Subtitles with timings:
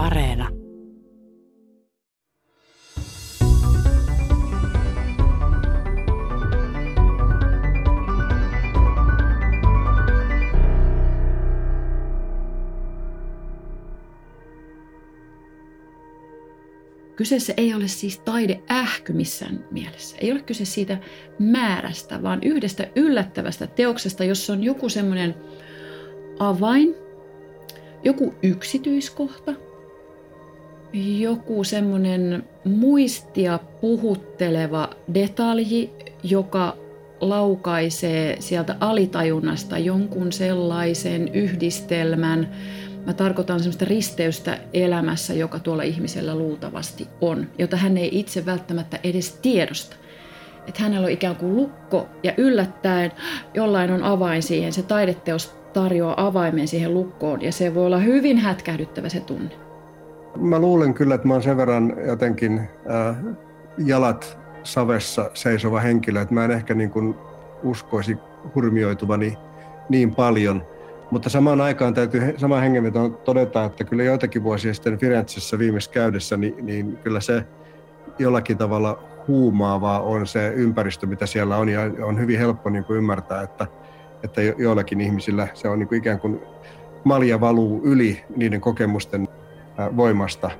[0.00, 0.48] Areena.
[17.16, 20.16] Kyseessä ei ole siis taide ähky missään mielessä.
[20.20, 20.98] Ei ole kyse siitä
[21.38, 25.34] määrästä, vaan yhdestä yllättävästä teoksesta, jossa on joku semmoinen
[26.38, 26.94] avain,
[28.04, 29.69] joku yksityiskohta,
[30.92, 35.90] joku semmoinen muistia puhutteleva detalji,
[36.22, 36.76] joka
[37.20, 42.48] laukaisee sieltä alitajunnasta jonkun sellaisen yhdistelmän,
[43.06, 48.98] Mä tarkoitan sellaista risteystä elämässä, joka tuolla ihmisellä luultavasti on, jota hän ei itse välttämättä
[49.04, 49.96] edes tiedosta.
[50.66, 53.12] Että hänellä on ikään kuin lukko ja yllättäen
[53.54, 54.72] jollain on avain siihen.
[54.72, 59.50] Se taideteos tarjoaa avaimen siihen lukkoon ja se voi olla hyvin hätkähdyttävä se tunne.
[60.36, 62.58] Mä luulen kyllä, että mä oon sen verran jotenkin
[62.90, 63.16] äh,
[63.78, 67.14] jalat savessa seisova henkilö, että mä en ehkä niin kuin
[67.62, 68.18] uskoisi
[68.54, 69.38] hurmioituvani
[69.88, 70.62] niin paljon–
[71.10, 76.36] mutta samaan aikaan täytyy samaan hengenvetoon todeta, että kyllä joitakin vuosia sitten Firenzessä viimeis käydessä,
[76.36, 77.44] niin, niin kyllä se
[78.18, 81.68] jollakin tavalla huumaavaa on se ympäristö, mitä siellä on.
[81.68, 83.66] Ja on hyvin helppo niin kuin ymmärtää, että,
[84.22, 86.40] että joillakin ihmisillä se on niin kuin ikään kuin
[87.04, 89.28] malja valuu yli niiden kokemusten
[89.96, 90.50] voimasta.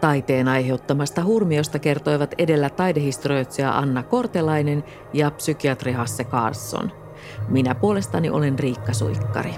[0.00, 6.92] Taiteen aiheuttamasta hurmiosta kertoivat edellä taidehistorioitsija Anna Kortelainen ja psykiatri Hasse Carlson–
[7.48, 9.54] minä puolestani olen Riikka Suikkari.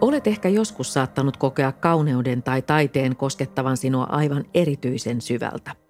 [0.00, 5.83] Olet ehkä joskus saattanut kokea kauneuden tai taiteen koskettavan sinua aivan erityisen syvältä.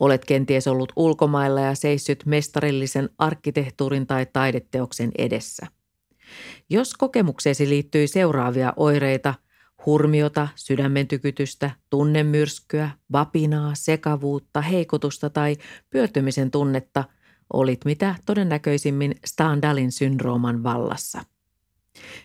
[0.00, 5.66] Olet kenties ollut ulkomailla ja seissyt mestarillisen arkkitehtuurin tai taideteoksen edessä.
[6.70, 9.34] Jos kokemukseesi liittyy seuraavia oireita–
[9.86, 15.56] Hurmiota, sydämen tykytystä, tunnemyrskyä, vapinaa, sekavuutta, heikotusta tai
[15.90, 17.04] pyörtymisen tunnetta
[17.52, 21.24] olit mitä todennäköisimmin Standalin syndrooman vallassa.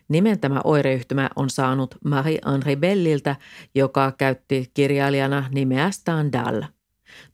[0.07, 3.35] Nimen tämä oireyhtymä on saanut Marie-Henri Belliltä,
[3.75, 6.63] joka käytti kirjailijana nimeä Standal.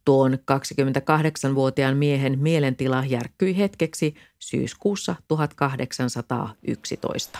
[0.05, 7.39] Tuon 28-vuotiaan miehen mielentila järkkyi hetkeksi syyskuussa 1811.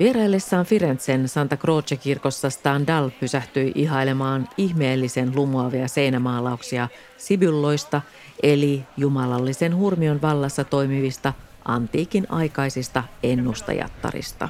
[0.00, 8.02] Vieraillessaan Firenzen Santa Croce-kirkossa Standal pysähtyi ihailemaan ihmeellisen lumuavia seinämaalauksia sibylloista,
[8.42, 11.32] eli jumalallisen hurmion vallassa toimivista
[11.64, 14.48] antiikin aikaisista ennustajattarista.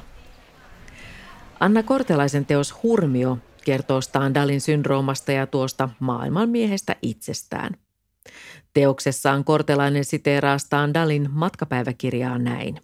[1.59, 3.37] Anna Kortelaisen teos Hurmio
[3.67, 7.77] kertoo Standalin syndroomasta ja tuosta maailmanmiehestä itsestään.
[8.73, 12.81] Teoksessaan Kortelainen siteeraa Standalin matkapäiväkirjaa näin.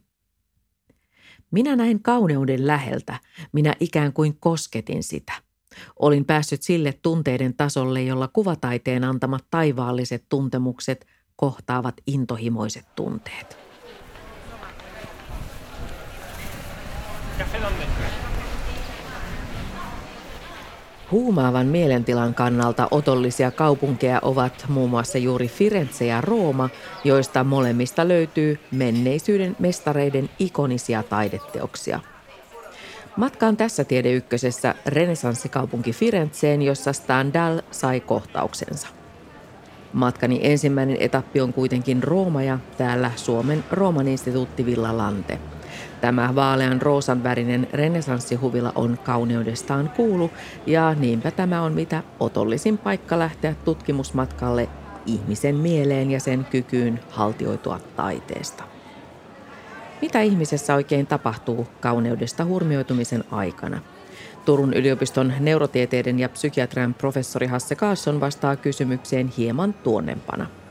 [1.52, 3.20] Minä näin kauneuden läheltä,
[3.52, 5.34] minä ikään kuin kosketin sitä.
[6.00, 13.58] Olin päässyt sille tunteiden tasolle, jolla kuvataiteen antamat taivaalliset tuntemukset kohtaavat intohimoiset tunteet.
[21.14, 26.70] Huumaavan mielentilan kannalta otollisia kaupunkeja ovat muun muassa juuri Firenze ja Rooma,
[27.04, 32.00] joista molemmista löytyy menneisyyden mestareiden ikonisia taideteoksia.
[33.16, 38.88] Matkaan tässä tiedeykkösessä renesanssikaupunki Firenzeen, jossa Stendhal sai kohtauksensa.
[39.94, 45.40] Matkani ensimmäinen etappi on kuitenkin Rooma ja täällä Suomen Rooman instituutti Villa Lante–
[46.04, 50.32] Tämä vaalean roosan värinen renesanssihuvila on kauneudestaan kuulu
[50.68, 54.70] ja niinpä tämä on mitä otollisin paikka lähteä tutkimusmatkalle
[55.06, 58.64] ihmisen mieleen ja sen kykyyn haltioitua taiteesta.
[60.02, 63.80] Mitä ihmisessä oikein tapahtuu kauneudesta hurmioitumisen aikana?
[64.46, 70.48] Turun yliopiston neurotieteiden ja psykiatrian professori Hasse Kaasson vastaa kysymykseen hieman tuonnempana–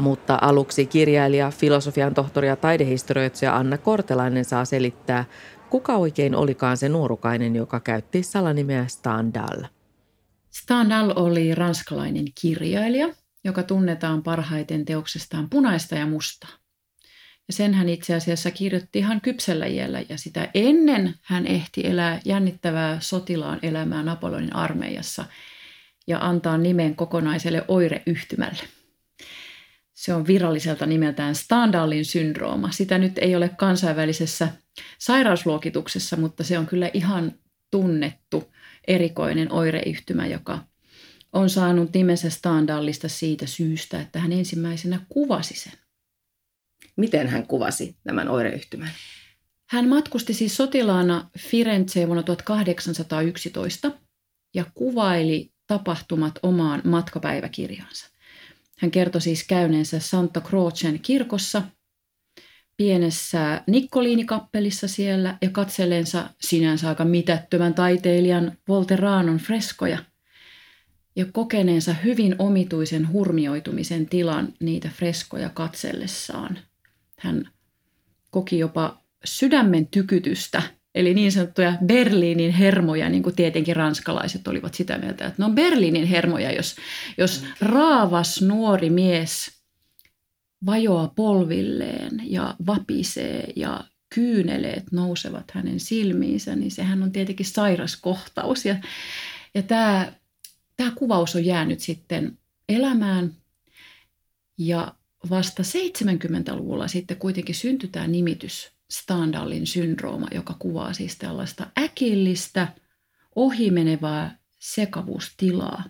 [0.00, 5.24] mutta aluksi kirjailija, filosofian tohtori ja taidehistorioitsija Anna Kortelainen saa selittää,
[5.70, 9.64] kuka oikein olikaan se nuorukainen, joka käytti salanimeä Stendhal.
[10.50, 13.08] Stendhal oli ranskalainen kirjailija,
[13.44, 16.50] joka tunnetaan parhaiten teoksestaan punaista ja mustaa.
[17.48, 22.20] Ja sen hän itse asiassa kirjoitti ihan kypsellä iällä ja sitä ennen hän ehti elää
[22.24, 25.24] jännittävää sotilaan elämää Napoleonin armeijassa
[26.06, 28.79] ja antaa nimen kokonaiselle oireyhtymälle.
[30.00, 32.70] Se on viralliselta nimeltään Standalin syndrooma.
[32.70, 34.48] Sitä nyt ei ole kansainvälisessä
[34.98, 37.32] sairausluokituksessa, mutta se on kyllä ihan
[37.70, 38.52] tunnettu
[38.88, 40.58] erikoinen oireyhtymä, joka
[41.32, 45.72] on saanut nimensä Standallista siitä syystä, että hän ensimmäisenä kuvasi sen.
[46.96, 48.90] Miten hän kuvasi tämän oireyhtymän?
[49.70, 53.90] Hän matkusti siis sotilaana Firenzeen vuonna 1811
[54.54, 58.09] ja kuvaili tapahtumat omaan matkapäiväkirjaansa.
[58.80, 61.62] Hän kertoi siis käyneensä Santa Crocen kirkossa,
[62.76, 69.98] pienessä Nikkoliinikappelissa siellä ja katselleensa sinänsä aika mitättömän taiteilijan Volteranon freskoja
[71.16, 76.58] ja kokeneensa hyvin omituisen hurmioitumisen tilan niitä freskoja katsellessaan.
[77.18, 77.48] Hän
[78.30, 80.62] koki jopa sydämen tykytystä,
[80.94, 85.54] eli niin sanottuja Berliinin hermoja, niin kuin tietenkin ranskalaiset olivat sitä mieltä, että ne on
[85.54, 86.76] Berliinin hermoja, jos,
[87.18, 89.60] jos raavas nuori mies
[90.66, 93.84] vajoaa polvilleen ja vapisee ja
[94.14, 98.64] kyyneleet nousevat hänen silmiinsä, niin sehän on tietenkin sairas kohtaus.
[98.64, 98.76] Ja,
[99.54, 100.12] ja tämä,
[100.76, 102.38] tämä kuvaus on jäänyt sitten
[102.68, 103.34] elämään
[104.58, 104.94] ja
[105.30, 112.68] vasta 70-luvulla sitten kuitenkin syntyi tämä nimitys Standallin syndrooma, joka kuvaa siis tällaista äkillistä,
[113.36, 115.84] ohimenevää sekavuustilaa,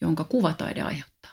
[0.00, 1.30] jonka kuvataide aiheuttaa.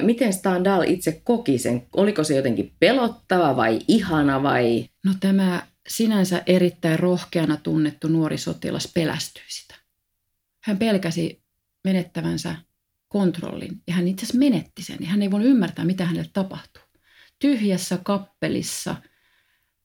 [0.00, 1.86] Miten Standal itse koki sen?
[1.96, 4.88] Oliko se jotenkin pelottava vai ihana vai?
[5.04, 9.74] No tämä sinänsä erittäin rohkeana tunnettu nuori sotilas pelästyi sitä.
[10.60, 11.42] Hän pelkäsi
[11.84, 12.54] menettävänsä
[13.08, 16.82] kontrollin ja hän itse asiassa menetti sen ja hän ei voinut ymmärtää, mitä hänelle tapahtuu.
[17.38, 18.96] Tyhjässä kappelissa–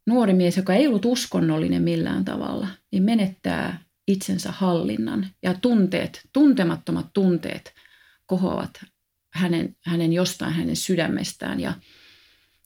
[0.08, 7.08] nuori mies, joka ei ollut uskonnollinen millään tavalla, niin menettää itsensä hallinnan ja tunteet, tuntemattomat
[7.14, 7.74] tunteet
[8.26, 8.86] kohoavat
[9.34, 11.60] hänen, hänen jostain hänen sydämestään.
[11.60, 11.74] Ja,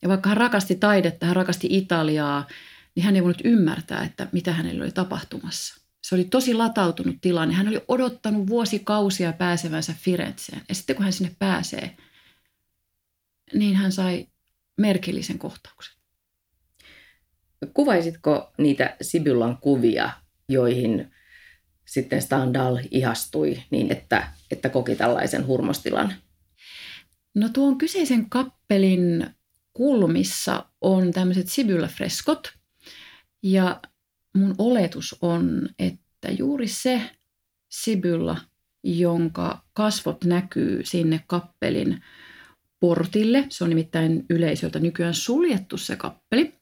[0.02, 2.48] ja vaikka hän rakasti taidetta, hän rakasti Italiaa,
[2.96, 5.82] niin hän ei voinut ymmärtää, että mitä hänelle oli tapahtumassa.
[6.02, 7.54] Se oli tosi latautunut tilanne.
[7.54, 10.62] Hän oli odottanut vuosikausia pääsevänsä Firenzeen.
[10.70, 11.98] Ja sitten kun hän sinne pääsee,
[13.54, 14.28] niin hän sai
[14.78, 16.01] merkillisen kohtauksen.
[17.74, 20.10] Kuvaisitko niitä Sibyllan kuvia,
[20.50, 21.12] joihin
[21.86, 26.14] sitten Standal ihastui niin, että, että koki tällaisen hurmostilan?
[27.36, 29.28] No tuon kyseisen kappelin
[29.74, 32.54] kulmissa on tämmöiset Sibylla-freskot.
[33.44, 33.82] Ja
[34.36, 37.02] mun oletus on, että juuri se
[37.70, 38.38] Sibylla,
[38.84, 42.04] jonka kasvot näkyy sinne kappelin
[42.82, 46.54] portille, se on nimittäin yleisöltä nykyään suljettu se kappeli,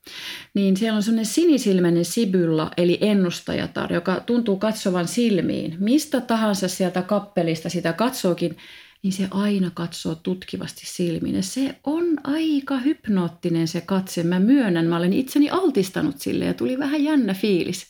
[0.55, 5.75] niin siellä on sellainen sinisilmäinen sibylla, eli ennustajatar, joka tuntuu katsovan silmiin.
[5.79, 8.57] Mistä tahansa sieltä kappelista sitä katsookin,
[9.03, 11.35] niin se aina katsoo tutkivasti silmiin.
[11.35, 14.23] Ja se on aika hypnoottinen se katse.
[14.23, 17.87] Mä myönnän, mä olen itseni altistanut sille ja tuli vähän jännä fiilis.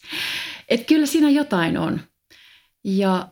[0.69, 2.01] Että kyllä siinä jotain on.
[2.83, 3.27] Ja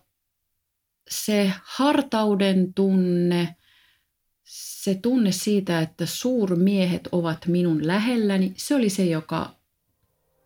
[1.09, 3.47] se hartauden tunne–
[4.47, 9.49] se tunne siitä, että suurmiehet ovat minun lähelläni, se oli se, joka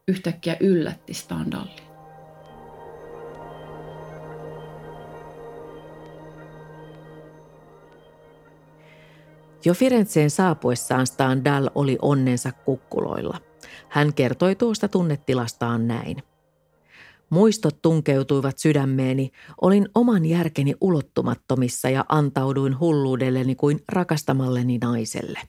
[0.08, 1.92] yhtäkkiä yllätti Standallia.
[9.66, 13.38] Jo Firenzeen saapuessaan Standal oli onnensa kukkuloilla.
[13.90, 16.24] Hän kertoi tuosta tunnetilastaan näin.
[17.32, 19.32] Muistot tunkeutuivat sydämeeni,
[19.62, 25.40] olin oman järkeni ulottumattomissa ja antauduin hulluudelleni kuin rakastamalleni naiselle.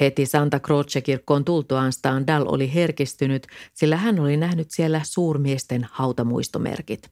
[0.00, 7.10] Heti Santa Croce-kirkkoon tultuaan Standal oli herkistynyt, sillä hän oli nähnyt siellä suurmiesten hautamuistomerkit.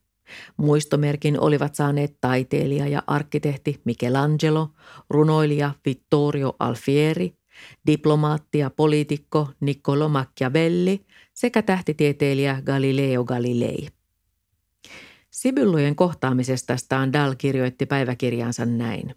[0.57, 4.69] Muistomerkin olivat saaneet taiteilija ja arkkitehti Michelangelo,
[5.11, 7.35] runoilija Vittorio Alfieri,
[7.87, 11.07] diplomaatti ja poliitikko Niccolo Machiavelli
[11.41, 13.89] sekä tähtitieteilijä Galileo Galilei.
[15.31, 19.15] Sibyllojen kohtaamisesta Stendhal kirjoitti päiväkirjansa näin.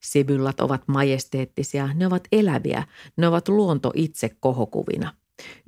[0.00, 5.14] Sibyllat ovat majesteettisia, ne ovat eläviä, ne ovat luonto itse kohokuvina.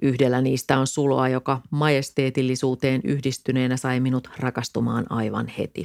[0.02, 5.85] Yhdellä niistä on suloa, joka majesteetillisuuteen yhdistyneenä sai minut rakastumaan aivan heti.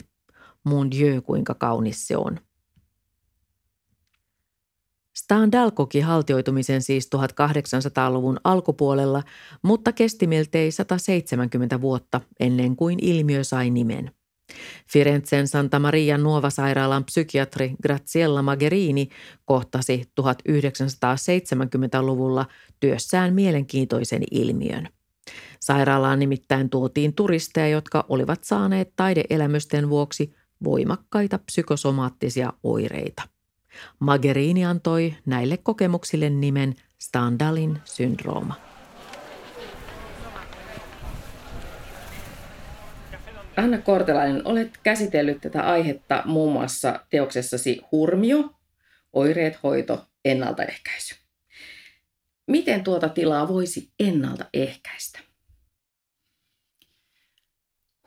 [0.63, 2.39] Mon Dieu, kuinka kaunis se on.
[5.23, 9.23] Standal koki haltioitumisen siis 1800-luvun alkupuolella,
[9.61, 14.11] mutta kesti miltei 170 vuotta ennen kuin ilmiö sai nimen.
[14.91, 19.09] Firenzen Santa Maria Nuova-sairaalan psykiatri Graziella Magherini
[19.45, 22.45] kohtasi 1970-luvulla
[22.79, 24.89] työssään mielenkiintoisen ilmiön.
[25.59, 30.33] Sairaalaan nimittäin tuotiin turisteja, jotka olivat saaneet taideelämysten vuoksi
[30.63, 33.38] voimakkaita psykosomaattisia oireita.
[33.99, 38.55] Magherini antoi näille kokemuksille nimen Standalin syndrooma.
[43.57, 48.49] Anna Kortelainen, olet käsitellyt tätä aihetta muun muassa teoksessasi Hurmio,
[49.13, 51.15] oireet, hoito, ennaltaehkäisy.
[52.47, 55.19] Miten tuota tilaa voisi ennaltaehkäistä?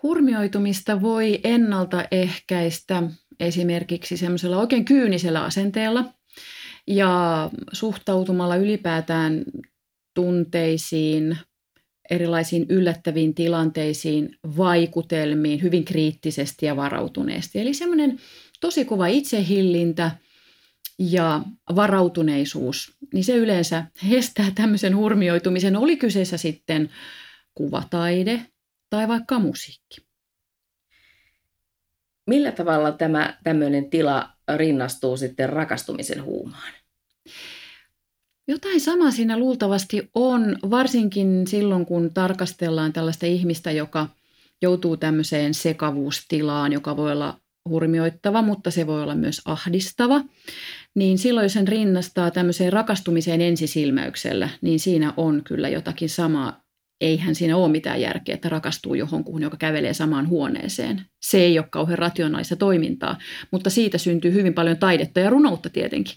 [0.02, 3.02] Hurmioitumista voi ennaltaehkäistä
[3.42, 6.04] esimerkiksi semmoisella oikein kyynisellä asenteella
[6.86, 9.44] ja suhtautumalla ylipäätään
[10.14, 11.38] tunteisiin,
[12.10, 17.60] erilaisiin yllättäviin tilanteisiin, vaikutelmiin hyvin kriittisesti ja varautuneesti.
[17.60, 18.20] Eli semmoinen
[18.60, 20.10] tosi kova itsehillintä
[20.98, 21.42] ja
[21.76, 26.90] varautuneisuus, niin se yleensä estää tämmöisen hurmioitumisen, oli kyseessä sitten
[27.54, 28.46] kuvataide
[28.90, 30.11] tai vaikka musiikki.
[32.32, 36.72] Millä tavalla tämä tämmöinen tila rinnastuu sitten rakastumisen huumaan?
[38.48, 44.08] Jotain samaa siinä luultavasti on, varsinkin silloin kun tarkastellaan tällaista ihmistä, joka
[44.62, 50.20] joutuu tämmöiseen sekavuustilaan, joka voi olla hurmioittava, mutta se voi olla myös ahdistava.
[50.94, 56.61] Niin silloin sen rinnastaa tämmöiseen rakastumiseen ensisilmäyksellä, niin siinä on kyllä jotakin samaa.
[57.02, 61.02] Eihän siinä ole mitään järkeä, että rakastuu johonkuhun, joka kävelee samaan huoneeseen.
[61.20, 63.18] Se ei ole kauhean rationaalista toimintaa,
[63.50, 66.14] mutta siitä syntyy hyvin paljon taidetta ja runoutta tietenkin.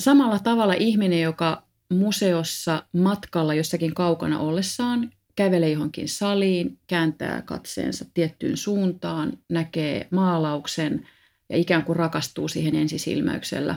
[0.00, 8.56] Samalla tavalla ihminen, joka museossa matkalla jossakin kaukana ollessaan kävelee johonkin saliin, kääntää katseensa tiettyyn
[8.56, 11.08] suuntaan, näkee maalauksen
[11.48, 13.74] ja ikään kuin rakastuu siihen ensisilmäyksellä.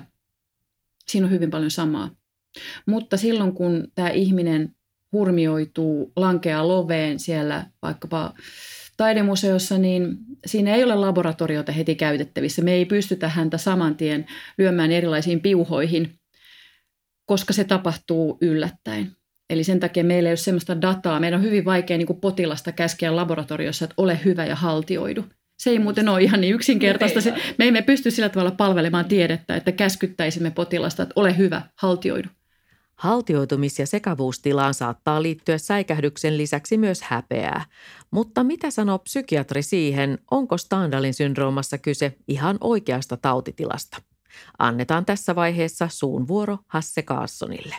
[1.07, 2.09] Siinä on hyvin paljon samaa.
[2.85, 4.74] Mutta silloin kun tämä ihminen
[5.15, 8.33] hurmioituu, lankeaa loveen siellä vaikkapa
[8.97, 12.61] taidemuseossa, niin siinä ei ole laboratoriota heti käytettävissä.
[12.61, 14.25] Me ei pystytä häntä saman tien
[14.57, 16.19] lyömään erilaisiin piuhoihin,
[17.25, 19.11] koska se tapahtuu yllättäen.
[19.49, 21.19] Eli sen takia meillä ei ole sellaista dataa.
[21.19, 25.25] Meidän on hyvin vaikea niin potilasta käskeä laboratoriossa, että ole hyvä ja haltioidu.
[25.59, 27.21] Se ei muuten ole ihan niin yksinkertaista.
[27.21, 32.29] Se, me emme pysty sillä tavalla palvelemaan tiedettä, että käskyttäisimme potilasta, että ole hyvä, haltioidu.
[32.95, 37.65] Haltioitumis- ja sekavuustilaan saattaa liittyä säikähdyksen lisäksi myös häpeää.
[38.11, 43.97] Mutta mitä sanoo psykiatri siihen, onko Standalin syndroomassa kyse ihan oikeasta tautitilasta?
[44.59, 47.75] Annetaan tässä vaiheessa suun vuoro Hasse Kaassonille.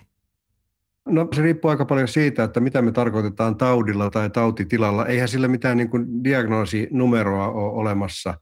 [1.08, 5.06] No se riippuu aika paljon siitä, että mitä me tarkoitetaan taudilla tai tautitilalla.
[5.06, 8.35] Eihän sillä mitään niin kuin diagnoosinumeroa ole olemassa,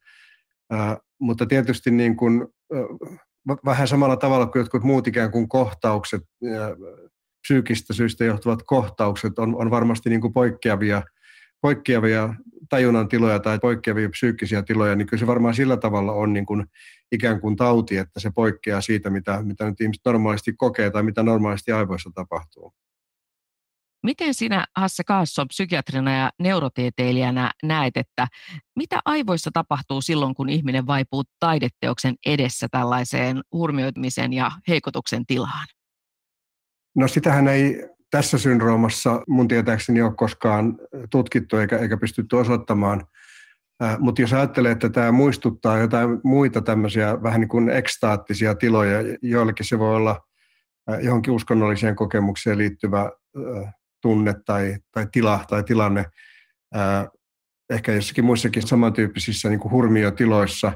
[0.72, 3.18] äh, mutta tietysti niin kuin, äh,
[3.64, 6.22] vähän samalla tavalla kuin jotkut muut ikään kuin kohtaukset,
[7.40, 11.02] psyykistä syistä johtuvat kohtaukset on, on varmasti niin kuin poikkeavia,
[11.60, 12.34] poikkeavia
[12.68, 16.64] tajunnan tiloja tai poikkeavia psyykkisiä tiloja, niin kyllä se varmaan sillä tavalla on niin kuin
[17.12, 21.22] ikään kuin tauti, että se poikkeaa siitä, mitä, mitä nyt ihmiset normaalisti kokee tai mitä
[21.22, 22.74] normaalisti aivoissa tapahtuu.
[24.04, 28.26] Miten sinä, Hasse Kaasson, psykiatrina ja neurotieteilijänä näet, että
[28.76, 35.66] mitä aivoissa tapahtuu silloin, kun ihminen vaipuu taideteoksen edessä tällaiseen hurmioitumisen ja heikotuksen tilaan?
[36.96, 40.78] No sitähän ei tässä syndroomassa mun tietääkseni ole koskaan
[41.10, 43.04] tutkittu eikä, eikä pystytty osoittamaan–
[43.98, 49.66] mutta jos ajattelee, että tämä muistuttaa jotain muita tämmöisiä vähän niin kuin ekstaattisia tiloja, joillekin
[49.66, 50.20] se voi olla
[51.02, 53.10] johonkin uskonnolliseen kokemukseen liittyvä
[54.04, 56.04] tunne tai, tai tila tai tilanne,
[57.70, 60.72] ehkä jossakin muissakin samantyyppisissä niin kuin hurmiotiloissa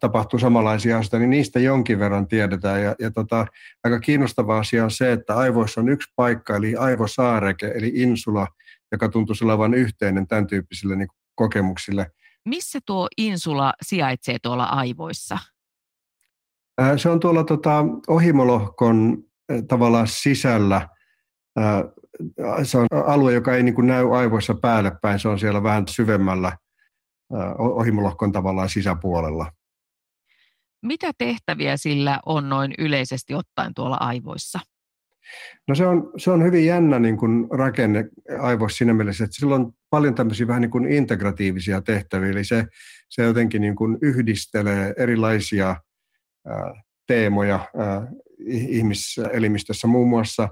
[0.00, 2.82] tapahtuu samanlaisia asioita, niin niistä jonkin verran tiedetään.
[2.82, 3.46] Ja, ja tota,
[3.84, 8.46] aika kiinnostava asia on se, että aivoissa on yksi paikka, eli aivosaareke, eli insula,
[8.92, 12.10] joka tuntuu olevan yhteinen tämän tyyppisille niin kokemuksille.
[12.44, 15.38] Missä tuo insula sijaitsee tuolla aivoissa?
[16.96, 19.24] Se on tuolla tota, ohimolohkon
[19.68, 20.88] tavallaan sisällä.
[22.62, 25.18] Se on alue, joka ei niin kuin näy aivoissa päälle päin.
[25.18, 26.56] Se on siellä vähän syvemmällä
[27.58, 29.52] ohimolohkon tavallaan sisäpuolella.
[30.82, 34.60] Mitä tehtäviä sillä on noin yleisesti ottaen tuolla aivoissa?
[35.68, 38.08] No se on, se on hyvin jännä niin kuin rakenne
[38.40, 42.66] aivoissa siinä mielessä, että sillä on paljon tämmöisiä vähän niin kuin integratiivisia tehtäviä, eli se,
[43.08, 45.76] se jotenkin niin kuin yhdistelee erilaisia
[46.46, 48.06] ää, teemoja ää,
[48.48, 49.86] ihmiselimistössä.
[49.86, 50.48] Muun muassa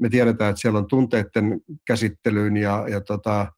[0.00, 3.52] me tiedetään, että siellä on tunteiden käsittelyyn ja, ja tota,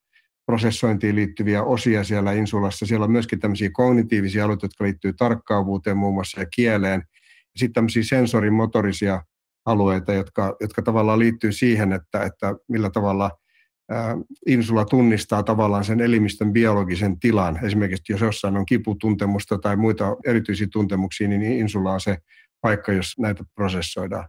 [0.46, 2.86] prosessointiin liittyviä osia siellä insulassa.
[2.86, 7.02] Siellä on myöskin tämmöisiä kognitiivisia alueita, jotka liittyy tarkkaavuuteen muun muassa ja kieleen.
[7.24, 9.22] Ja sitten tämmöisiä sensorimotorisia
[9.66, 13.30] alueita, jotka, jotka tavallaan liittyy siihen, että, että millä tavalla
[14.46, 17.64] insula tunnistaa tavallaan sen elimistön biologisen tilan.
[17.64, 22.18] Esimerkiksi jos jossain on kiputuntemusta tai muita erityisiä tuntemuksia, niin insula on se
[22.60, 24.28] paikka, jos näitä prosessoidaan.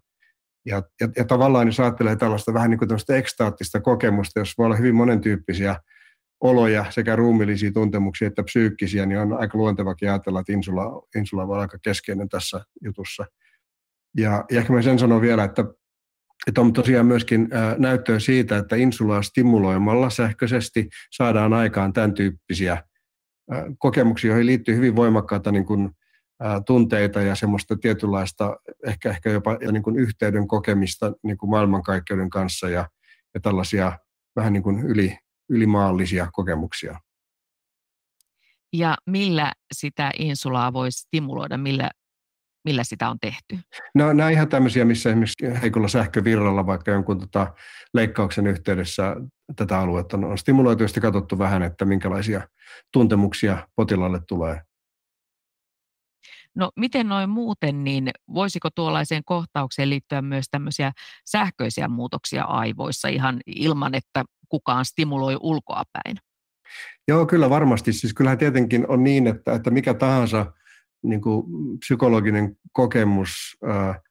[0.66, 4.76] Ja, ja, ja tavallaan jos ajattelee tällaista vähän niin kuin ekstaattista kokemusta, jos voi olla
[4.76, 5.76] hyvin monentyyppisiä
[6.42, 11.54] oloja, sekä ruumillisia tuntemuksia että psyykkisiä, niin on aika luontevakin ajatella, että insula, insula voi
[11.54, 13.26] olla aika keskeinen tässä jutussa.
[14.18, 15.66] Ja, ja ehkä mä sen sanon vielä, että,
[16.48, 22.84] että on tosiaan myöskin näyttöä siitä, että insulaa stimuloimalla sähköisesti saadaan aikaan tämän tyyppisiä
[23.78, 25.92] kokemuksia, joihin liittyy hyvin voimakkaita niin kuin,
[26.66, 32.70] tunteita ja semmoista tietynlaista ehkä, ehkä jopa niin kuin yhteyden kokemista niin kuin maailmankaikkeuden kanssa
[32.70, 32.90] ja,
[33.34, 34.00] ja tällaisia
[34.36, 35.18] vähän niin kuin yli,
[35.50, 37.00] ylimaallisia kokemuksia.
[38.74, 41.90] Ja millä sitä insulaa voi stimuloida, millä,
[42.66, 43.60] millä sitä on tehty?
[43.96, 47.54] No, nämä ihan tämmöisiä, missä esimerkiksi heikolla sähkövirralla vaikka jonkun tota,
[47.94, 49.16] leikkauksen yhteydessä
[49.56, 52.48] tätä aluetta on, on stimuloitu ja katsottu vähän, että minkälaisia
[52.94, 54.62] tuntemuksia potilaalle tulee.
[56.56, 60.92] No miten noin muuten, niin voisiko tuollaiseen kohtaukseen liittyä myös tämmöisiä
[61.26, 66.18] sähköisiä muutoksia aivoissa ihan ilman, että kukaan stimuloi ulkoapäin?
[67.08, 67.94] Joo, kyllä varmasti.
[67.94, 70.54] Siis kyllähän tietenkin on niin, että, että mikä tahansa
[71.04, 71.46] niin kuin
[71.80, 74.02] psykologinen kokemus, ää,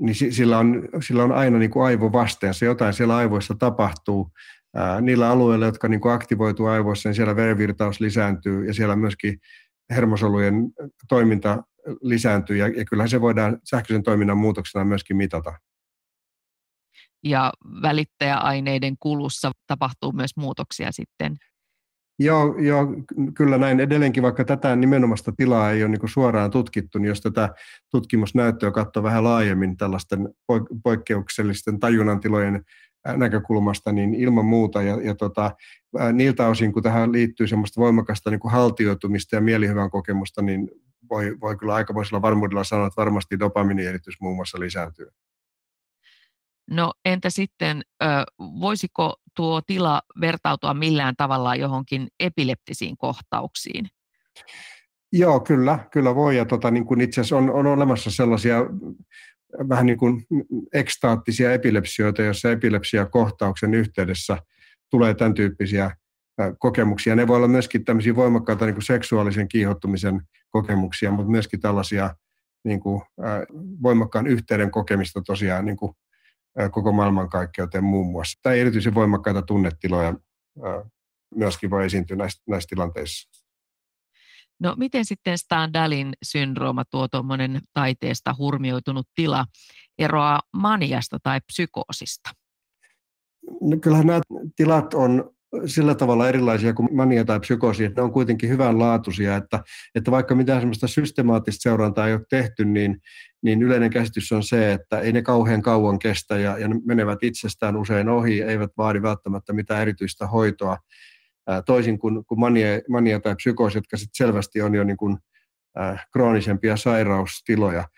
[0.00, 2.64] niin sillä on, sillä on aina niin kuin aivovasteensa.
[2.64, 4.30] Jotain siellä aivoissa tapahtuu.
[4.74, 9.38] Ää, niillä alueilla, jotka niin kuin aktivoituu aivoissa, niin siellä verenvirtaus lisääntyy ja siellä myöskin
[9.90, 10.54] hermosolujen
[11.08, 11.62] toiminta
[12.02, 15.52] lisääntyy ja, ja kyllähän se voidaan sähköisen toiminnan muutoksena myöskin mitata.
[17.24, 21.36] Ja välittäjäaineiden kulussa tapahtuu myös muutoksia sitten?
[22.18, 22.86] Joo, joo,
[23.34, 27.48] kyllä näin edelleenkin, vaikka tätä nimenomaista tilaa ei ole niin suoraan tutkittu, niin jos tätä
[27.90, 30.28] tutkimusnäyttöä katsoo vähän laajemmin tällaisten
[30.82, 32.64] poikkeuksellisten tajunnantilojen
[33.16, 34.82] näkökulmasta, niin ilman muuta.
[34.82, 35.56] Ja, ja tota,
[36.12, 40.70] niiltä osin, kun tähän liittyy semmoista voimakasta niin kuin haltioitumista ja mielihyvän kokemusta, niin
[41.10, 45.08] voi, voi kyllä aikamoisella varmuudella sanoa, että varmasti dopaminieritys muun muassa lisääntyy.
[46.70, 47.82] No entä sitten,
[48.38, 53.88] voisiko tuo tila vertautua millään tavalla johonkin epileptisiin kohtauksiin?
[55.12, 56.36] Joo, kyllä, kyllä voi.
[56.36, 58.56] Ja tota, niin kuin itse asiassa on, on olemassa sellaisia
[59.68, 60.26] vähän niin kuin
[60.72, 64.38] ekstaattisia epilepsioita, joissa epilepsiakohtauksen yhteydessä
[64.90, 65.90] tulee tämän tyyppisiä
[66.58, 67.16] kokemuksia.
[67.16, 72.14] Ne voi olla myöskin tämmöisiä voimakkaita niin kuin seksuaalisen kiihottumisen kokemuksia, mutta myöskin tällaisia
[72.64, 73.02] niin kuin,
[73.82, 75.92] voimakkaan yhteyden kokemista tosiaan niin kuin,
[76.70, 78.38] koko maailmankaikkeuteen muun muassa.
[78.42, 80.14] Tai erityisen voimakkaita tunnetiloja
[81.34, 83.39] myöskin voi esiintyä näissä, näissä tilanteissa.
[84.60, 89.46] No miten sitten Standalin syndrooma, tuo tuommoinen taiteesta hurmioitunut tila,
[89.98, 92.30] eroaa maniasta tai psykoosista?
[93.60, 94.20] No, kyllähän nämä
[94.56, 95.30] tilat on
[95.66, 100.34] sillä tavalla erilaisia kuin mania tai psykoosi, että ne on kuitenkin hyvänlaatuisia, että, että vaikka
[100.34, 103.00] mitään sellaista systemaattista seurantaa ei ole tehty, niin,
[103.42, 107.22] niin yleinen käsitys on se, että ei ne kauhean kauan kestä ja, ja ne menevät
[107.22, 110.78] itsestään usein ohi, eivät vaadi välttämättä mitään erityistä hoitoa,
[111.66, 115.18] toisin kuin, kuin mania, mania tai psykoosi, jotka sit selvästi on jo niin kuin,
[115.80, 117.88] äh, kroonisempia sairaustiloja.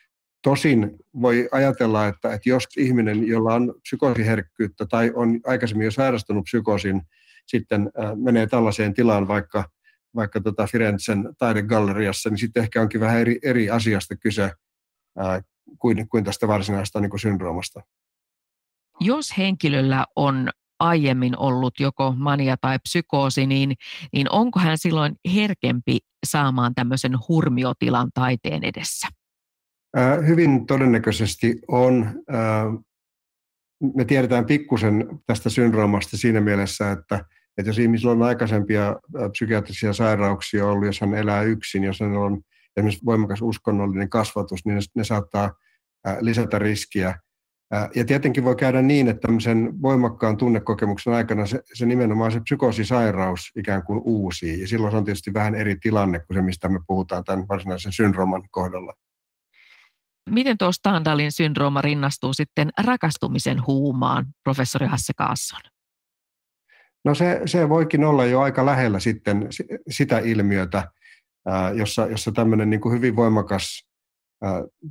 [0.43, 0.91] Tosin
[1.23, 7.03] voi ajatella, että, että jos ihminen, jolla on psykoosiherkkyyttä tai on aikaisemmin jo sairastunut psykoosin,
[7.47, 9.65] sitten äh, menee tällaiseen tilaan vaikka,
[10.15, 15.43] vaikka tota Firenzen taidegalleriassa, niin sitten ehkä onkin vähän eri, eri asiasta kyse äh,
[15.79, 17.81] kuin, kuin tästä varsinaista niin kuin syndroomasta.
[19.01, 20.51] Jos henkilöllä on
[20.83, 23.75] aiemmin ollut joko mania tai psykoosi, niin,
[24.13, 29.09] niin onko hän silloin herkempi saamaan tämmöisen hurmiotilan taiteen edessä?
[30.27, 32.23] Hyvin todennäköisesti on.
[33.97, 37.25] Me tiedetään pikkusen tästä syndroomasta siinä mielessä, että,
[37.59, 38.97] että jos ihmisellä on aikaisempia
[39.33, 42.41] psykiatrisia sairauksia ollut, jos hän elää yksin, jos hän on
[42.77, 45.53] esimerkiksi voimakas uskonnollinen kasvatus, niin ne, ne saattaa
[46.21, 47.15] lisätä riskiä
[47.95, 53.51] ja tietenkin voi käydä niin, että tämmöisen voimakkaan tunnekokemuksen aikana se, se nimenomaan se psykoosisairaus
[53.57, 54.61] ikään kuin uusii.
[54.61, 57.93] Ja silloin se on tietysti vähän eri tilanne kuin se, mistä me puhutaan tämän varsinaisen
[57.93, 58.93] syndrooman kohdalla.
[60.31, 65.61] Miten tuo Standalin syndrooma rinnastuu sitten rakastumisen huumaan, professori Hasse Kaasson?
[67.05, 69.49] No se, se voikin olla jo aika lähellä sitten
[69.91, 70.91] sitä ilmiötä,
[71.75, 73.89] jossa, jossa tämmöinen niin kuin hyvin voimakas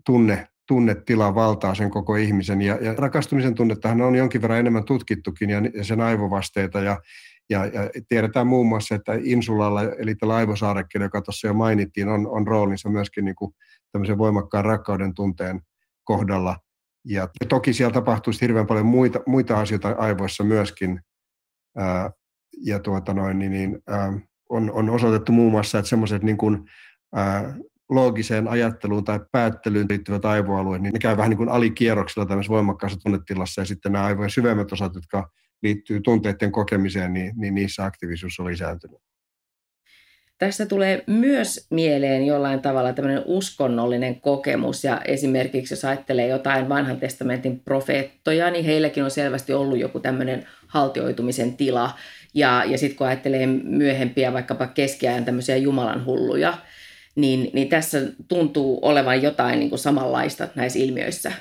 [0.05, 2.61] tunne tunnetila valtaa sen koko ihmisen.
[2.61, 6.79] Ja, ja rakastumisen tunnettahan on jonkin verran enemmän tutkittukin ja, ja sen aivovasteita.
[6.79, 7.01] Ja,
[7.49, 12.27] ja, ja tiedetään muun muassa, että insulalla, eli tällä aivosaarekkeella, joka tuossa jo mainittiin, on,
[12.27, 13.51] on roolinsa myöskin niin kuin
[13.91, 15.61] tämmöisen voimakkaan rakkauden tunteen
[16.03, 16.57] kohdalla.
[17.05, 21.01] Ja, ja toki siellä tapahtuu hirveän paljon muita, muita asioita aivoissa myöskin.
[21.77, 22.11] Ää,
[22.65, 26.65] ja tuota noin, niin, niin, ää, on, on osoitettu muun muassa, että semmoiset niin kuin,
[27.15, 27.55] ää,
[27.91, 32.99] loogiseen ajatteluun tai päättelyyn liittyvät aivoalueet, niin ne käy vähän niin kuin alikierroksella tämmöisessä voimakkaassa
[32.99, 35.29] tunnetilassa, ja sitten nämä aivojen syvemmät osat, jotka
[35.63, 38.99] liittyy tunteiden kokemiseen, niin, niin niissä aktiivisuus on lisääntynyt.
[40.37, 46.99] Tästä tulee myös mieleen jollain tavalla tämmöinen uskonnollinen kokemus ja esimerkiksi jos ajattelee jotain vanhan
[46.99, 51.91] testamentin profeettoja, niin heilläkin on selvästi ollut joku tämmöinen haltioitumisen tila.
[52.33, 56.57] Ja, ja sitten kun ajattelee myöhempiä vaikkapa keskiajan tämmöisiä Jumalan hulluja,
[57.15, 61.31] niin, niin tässä tuntuu olevan jotain niin kuin samanlaista näissä ilmiöissä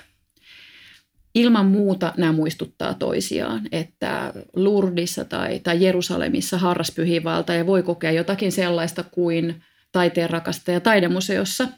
[1.34, 8.52] ilman muuta nämä muistuttaa toisiaan, että Lurdissa tai, tai Jerusalemissa harraspyhivalta ja voi kokea jotakin
[8.52, 11.68] sellaista kuin taiteen rakastaja taidemuseossa.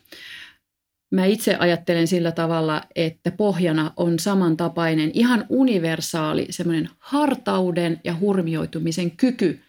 [1.10, 9.10] Mä itse ajattelen sillä tavalla, että pohjana on samantapainen, ihan universaali semmoinen hartauden ja hurmioitumisen
[9.10, 9.60] kyky,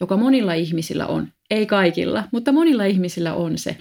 [0.00, 1.28] joka monilla ihmisillä on.
[1.54, 3.76] Ei kaikilla, mutta monilla ihmisillä on se.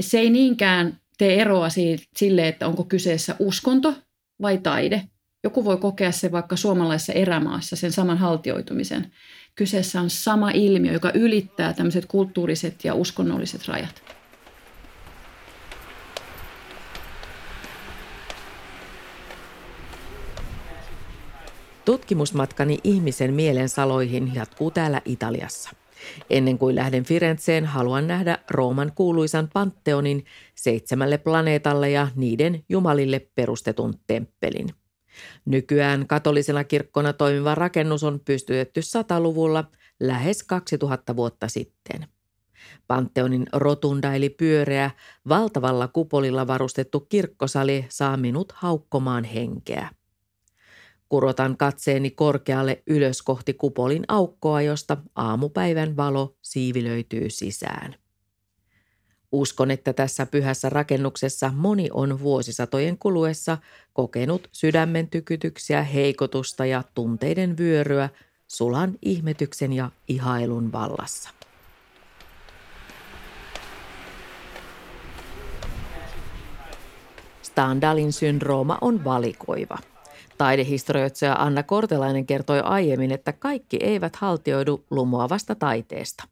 [0.00, 1.68] Se ei niinkään tee eroa
[2.16, 3.94] sille, että onko kyseessä uskonto
[4.42, 5.02] vai taide.
[5.44, 9.12] Joku voi kokea se vaikka suomalaisessa erämaassa, sen saman haltioitumisen.
[9.54, 14.02] Kyseessä on sama ilmiö, joka ylittää tämmöiset kulttuuriset ja uskonnolliset rajat.
[21.84, 25.83] Tutkimusmatkani ihmisen mielen saloihin jatkuu täällä Italiassa.
[26.30, 33.94] Ennen kuin lähden Firenzeen, haluan nähdä Rooman kuuluisan Pantheonin seitsemälle planeetalle ja niiden jumalille perustetun
[34.06, 34.68] temppelin.
[35.44, 39.64] Nykyään katolisena kirkkona toimiva rakennus on pystytetty sataluvulla
[40.00, 42.06] lähes 2000 vuotta sitten.
[42.86, 44.90] Pantheonin rotunda eli pyöreä,
[45.28, 49.88] valtavalla kupolilla varustettu kirkkosali saa minut haukkomaan henkeä.
[51.08, 57.94] Kurotan katseeni korkealle ylös kohti kupolin aukkoa, josta aamupäivän valo siivilöityy sisään.
[59.32, 63.58] Uskon, että tässä pyhässä rakennuksessa moni on vuosisatojen kuluessa
[63.92, 68.08] kokenut sydämen tykytyksiä, heikotusta ja tunteiden vyöryä
[68.48, 71.30] sulan ihmetyksen ja ihailun vallassa.
[77.42, 79.78] Standalin syndrooma on valikoiva–
[80.38, 86.24] Taidehistorioitsija Anna Kortelainen kertoi aiemmin, että kaikki eivät haltioidu lumoavasta taiteesta.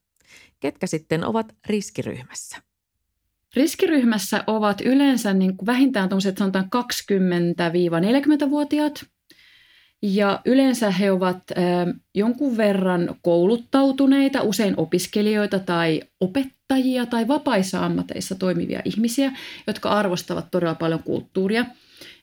[0.61, 2.57] Ketkä sitten ovat riskiryhmässä?
[3.57, 9.05] Riskiryhmässä ovat yleensä niin kuin vähintään sanotaan 20-40-vuotiaat.
[10.03, 11.65] Ja yleensä he ovat äh,
[12.15, 19.33] jonkun verran kouluttautuneita, usein opiskelijoita tai opettajia tai vapaissa ammateissa toimivia ihmisiä,
[19.67, 21.65] jotka arvostavat todella paljon kulttuuria–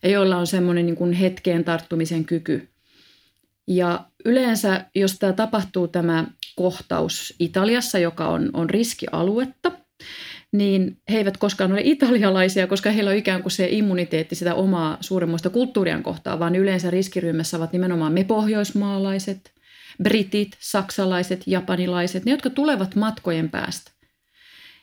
[0.04, 2.70] ja joilla on semmoinen niin kuin hetkeen tarttumisen kyky.
[3.68, 9.72] Ja yleensä, jos tämä tapahtuu tämä kohtaus Italiassa, joka on, on riskialuetta,
[10.52, 14.98] niin he eivät koskaan ole italialaisia, koska heillä on ikään kuin se immuniteetti sitä omaa
[15.02, 19.54] suuremmoista kulttuurian kohtaa, vaan yleensä riskiryhmässä ovat nimenomaan me pohjoismaalaiset,
[20.04, 23.92] britit, saksalaiset, japanilaiset, ne jotka tulevat matkojen päästä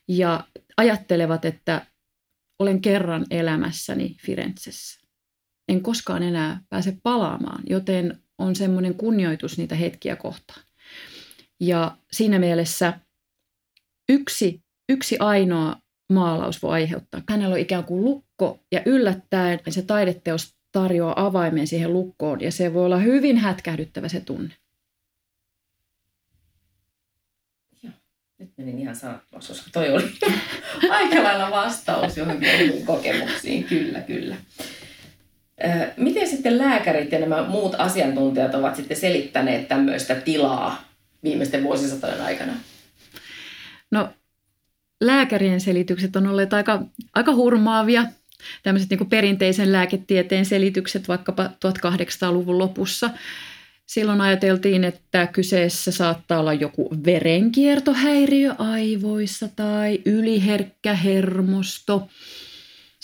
[0.08, 0.44] ja
[0.76, 1.86] ajattelevat, että
[2.58, 5.05] olen kerran elämässäni Firenzessä
[5.68, 10.62] en koskaan enää pääse palaamaan, joten on semmoinen kunnioitus niitä hetkiä kohtaan.
[11.60, 13.00] Ja siinä mielessä
[14.08, 15.76] yksi, yksi ainoa
[16.12, 17.22] maalaus voi aiheuttaa.
[17.28, 22.74] Hänellä on ikään kuin lukko ja yllättäen se taideteos tarjoaa avaimen siihen lukkoon ja se
[22.74, 24.54] voi olla hyvin hätkähdyttävä se tunne.
[27.82, 27.92] Joo,
[28.38, 30.10] nyt menin ihan sanattomaksi, koska toi oli
[30.90, 33.64] aika lailla vastaus johonkin kokemuksiin.
[33.64, 34.36] Kyllä, kyllä.
[35.96, 40.84] Miten sitten lääkärit ja nämä muut asiantuntijat ovat sitten selittäneet tämmöistä tilaa
[41.22, 42.52] viimeisten vuosisatojen aikana?
[43.90, 44.08] No
[45.00, 46.82] lääkärien selitykset on olleet aika,
[47.14, 48.04] aika hurmaavia.
[48.62, 53.10] Tämmöiset niin perinteisen lääketieteen selitykset vaikkapa 1800-luvun lopussa.
[53.86, 62.02] Silloin ajateltiin, että kyseessä saattaa olla joku verenkiertohäiriö aivoissa tai yliherkkä hermosto–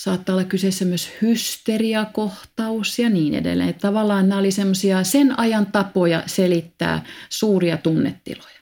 [0.03, 3.69] saattaa olla kyseessä myös hysteriakohtaus ja niin edelleen.
[3.69, 8.59] Että tavallaan nämä oli semmoisia sen ajan tapoja selittää suuria tunnetiloja.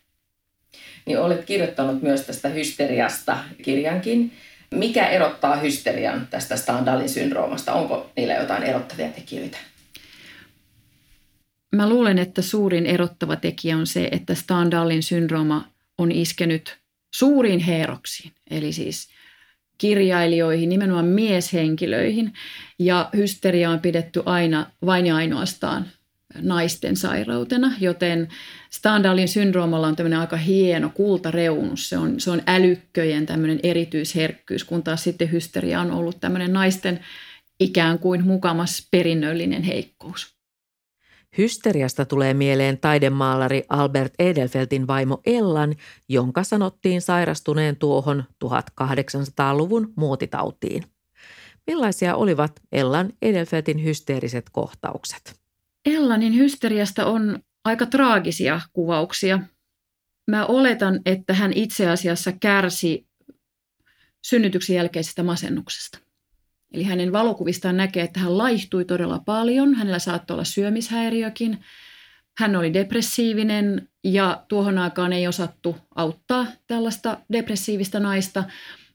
[1.07, 4.33] Niin olet kirjoittanut myös tästä hysteriasta kirjankin.
[4.75, 7.73] Mikä erottaa hysterian tästä Standalin syndroomasta?
[7.73, 9.59] Onko niillä jotain erottavia tekijöitä?
[11.77, 16.79] Mä luulen, että suurin erottava tekijä on se, että Standalin syndrooma on iskenyt
[17.15, 18.33] suuriin heeroksiin.
[18.51, 19.09] Eli siis–
[19.81, 22.33] kirjailijoihin, nimenomaan mieshenkilöihin.
[22.79, 25.87] Ja hysteria on pidetty aina vain ja ainoastaan
[26.43, 28.29] naisten sairautena, joten
[28.71, 31.89] Standalin syndroomalla on tämmöinen aika hieno kultareunus.
[31.89, 37.01] Se on, se on älykköjen tämmöinen erityisherkkyys, kun taas sitten hysteria on ollut tämmöinen naisten
[37.61, 40.40] ikään kuin mukamas perinnöllinen heikkous.
[41.39, 45.75] Hysteriasta tulee mieleen taidemaalari Albert Edelfeltin vaimo Ellan,
[46.09, 50.85] jonka sanottiin sairastuneen tuohon 1800-luvun muotitautiin.
[51.67, 55.41] Millaisia olivat Ellan Edelfeltin hysteeriset kohtaukset?
[55.87, 59.41] Ellanin hysteriasta on aika traagisia kuvauksia.
[60.31, 63.07] Mä oletan, että hän itse asiassa kärsi
[64.27, 65.99] synnytyksen jälkeisestä masennuksesta.
[66.73, 69.75] Eli hänen valokuvistaan näkee, että hän laihtui todella paljon.
[69.75, 71.59] Hänellä saattoi olla syömishäiriökin.
[72.39, 78.45] Hän oli depressiivinen ja tuohon aikaan ei osattu auttaa tällaista depressiivistä naista,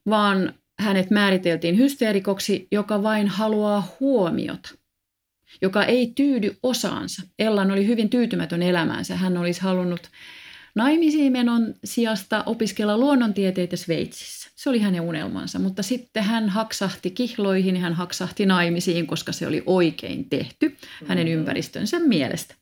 [0.09, 4.69] vaan hänet määriteltiin hysteerikoksi, joka vain haluaa huomiota,
[5.61, 7.21] joka ei tyydy osaansa.
[7.39, 9.15] Ellan oli hyvin tyytymätön elämäänsä.
[9.15, 10.09] Hän olisi halunnut
[10.75, 14.44] naimisiin menon sijasta opiskella luonnontieteitä Sveitsissä.
[14.55, 19.63] Se oli hänen unelmansa, mutta sitten hän haksahti kihloihin, hän haksahti naimisiin, koska se oli
[19.65, 21.39] oikein tehty hänen mm-hmm.
[21.39, 22.55] ympäristönsä mielestä.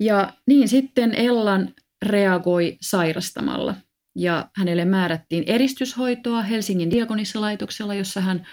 [0.00, 3.74] Ja niin sitten Ellan reagoi sairastamalla
[4.16, 8.46] ja hänelle määrättiin eristyshoitoa Helsingin diakonissalaitoksella, jossa hän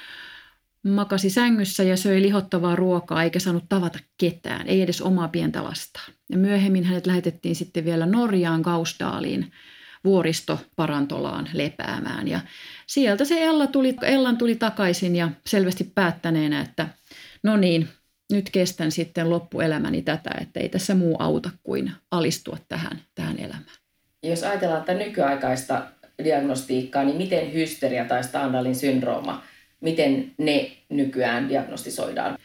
[0.83, 6.13] makasi sängyssä ja söi lihottavaa ruokaa eikä saanut tavata ketään, ei edes omaa pientä lastaan.
[6.29, 9.51] Ja myöhemmin hänet lähetettiin sitten vielä Norjaan Gausdaaliin
[10.03, 12.27] vuoristoparantolaan lepäämään.
[12.27, 12.39] Ja
[12.87, 16.87] sieltä se Ella tuli, Ellan tuli takaisin ja selvästi päättäneenä, että
[17.43, 17.87] no niin,
[18.31, 23.77] nyt kestän sitten loppuelämäni tätä, että ei tässä muu auta kuin alistua tähän, tähän elämään.
[24.23, 25.83] Jos ajatellaan että nykyaikaista
[26.23, 29.43] diagnostiikkaa, niin miten hysteria tai Standalin syndrooma,
[29.81, 32.37] miten ne nykyään diagnostisoidaan?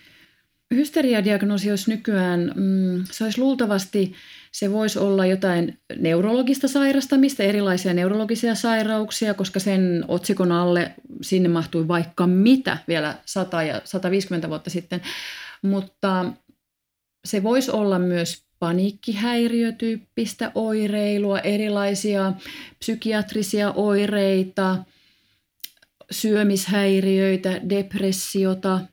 [0.75, 4.15] Hysteriadiagnoosi olisi nykyään, mm, se olisi luultavasti,
[4.59, 11.89] se voisi olla jotain neurologista sairastamista, erilaisia neurologisia sairauksia, koska sen otsikon alle sinne mahtui
[11.89, 15.01] vaikka mitä vielä 100 ja 150 vuotta sitten.
[15.63, 16.33] Mutta
[17.25, 22.33] se voisi olla myös paniikkihäiriötyyppistä oireilua, erilaisia
[22.79, 24.85] psykiatrisia oireita,
[26.11, 28.81] syömishäiriöitä, depressiota–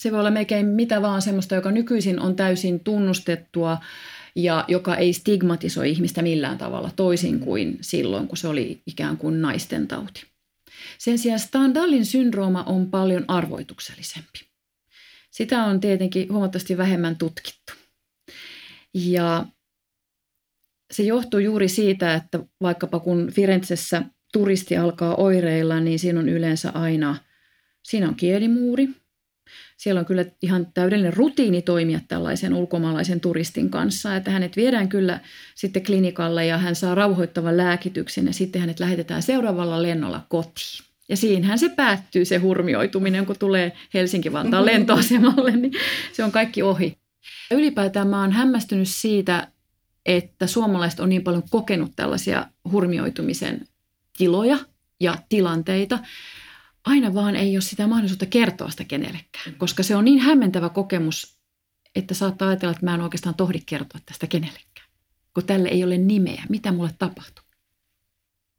[0.00, 3.78] se voi olla melkein mitä vaan semmoista, joka nykyisin on täysin tunnustettua
[4.34, 9.42] ja joka ei stigmatisoi ihmistä millään tavalla toisin kuin silloin, kun se oli ikään kuin
[9.42, 10.26] naisten tauti.
[10.98, 14.40] Sen sijaan Standalin syndrooma on paljon arvoituksellisempi.
[15.30, 17.72] Sitä on tietenkin huomattavasti vähemmän tutkittu.
[18.94, 19.46] Ja
[20.90, 26.70] se johtuu juuri siitä, että vaikkapa kun Firenzessä turisti alkaa oireilla, niin siinä on yleensä
[26.70, 27.16] aina,
[27.82, 28.88] siinä on kielimuuri,
[29.76, 35.20] siellä on kyllä ihan täydellinen rutiini toimia tällaisen ulkomaalaisen turistin kanssa, että hänet viedään kyllä
[35.54, 40.90] sitten klinikalle ja hän saa rauhoittavan lääkityksen ja sitten hänet lähetetään seuraavalla lennolla kotiin.
[41.08, 45.72] Ja siinähän se päättyy se hurmioituminen, kun tulee Helsinki-Vantaan lentoasemalle, niin
[46.12, 46.98] se on kaikki ohi.
[47.50, 49.48] Ja ylipäätään mä oon hämmästynyt siitä,
[50.06, 53.66] että suomalaiset on niin paljon kokenut tällaisia hurmioitumisen
[54.18, 54.58] tiloja
[55.00, 55.98] ja tilanteita
[56.84, 61.38] aina vaan ei ole sitä mahdollisuutta kertoa sitä kenellekään, koska se on niin hämmentävä kokemus,
[61.94, 64.88] että saattaa ajatella, että mä en oikeastaan tohdi kertoa tästä kenellekään,
[65.34, 67.44] kun tälle ei ole nimeä, mitä mulle tapahtuu.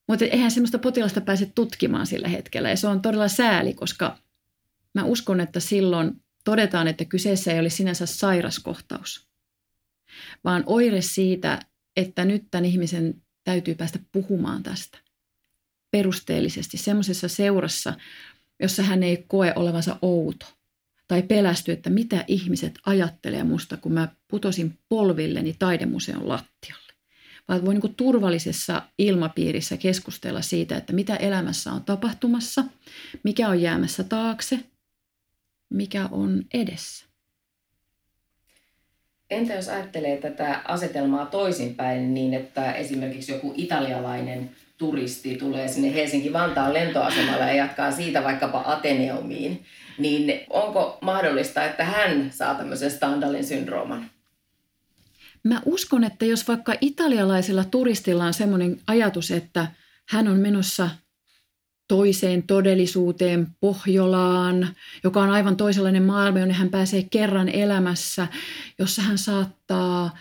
[0.07, 4.17] Mutta eihän semmoista potilasta pääse tutkimaan sillä hetkellä ja se on todella sääli, koska
[4.93, 6.11] mä uskon, että silloin
[6.43, 9.27] todetaan, että kyseessä ei ole sinänsä sairaskohtaus,
[10.43, 11.59] vaan oire siitä,
[11.95, 14.97] että nyt tämän ihmisen täytyy päästä puhumaan tästä–
[15.91, 17.93] perusteellisesti semmoisessa seurassa,
[18.59, 20.45] jossa hän ei koe olevansa outo
[21.07, 26.93] tai pelästy, että mitä ihmiset ajattelee musta, kun mä putosin polvilleni taidemuseon lattialle.
[27.47, 32.63] Vaan voi niin turvallisessa ilmapiirissä keskustella siitä, että mitä elämässä on tapahtumassa,
[33.23, 34.59] mikä on jäämässä taakse,
[35.69, 37.05] mikä on edessä.
[39.29, 44.51] Entä jos ajattelee tätä asetelmaa toisinpäin niin, että esimerkiksi joku italialainen
[44.81, 49.65] turisti tulee sinne Helsinki-Vantaan lentoasemalle ja jatkaa siitä vaikkapa Ateneumiin,
[49.97, 54.05] niin onko mahdollista, että hän saa tämmöisen Standalin syndrooman?
[55.43, 59.67] Mä uskon, että jos vaikka italialaisella turistilla on semmoinen ajatus, että
[60.09, 60.89] hän on menossa
[61.87, 64.67] toiseen todellisuuteen, Pohjolaan,
[65.03, 68.27] joka on aivan toisenlainen maailma, jonne hän pääsee kerran elämässä,
[68.79, 70.17] jossa hän saattaa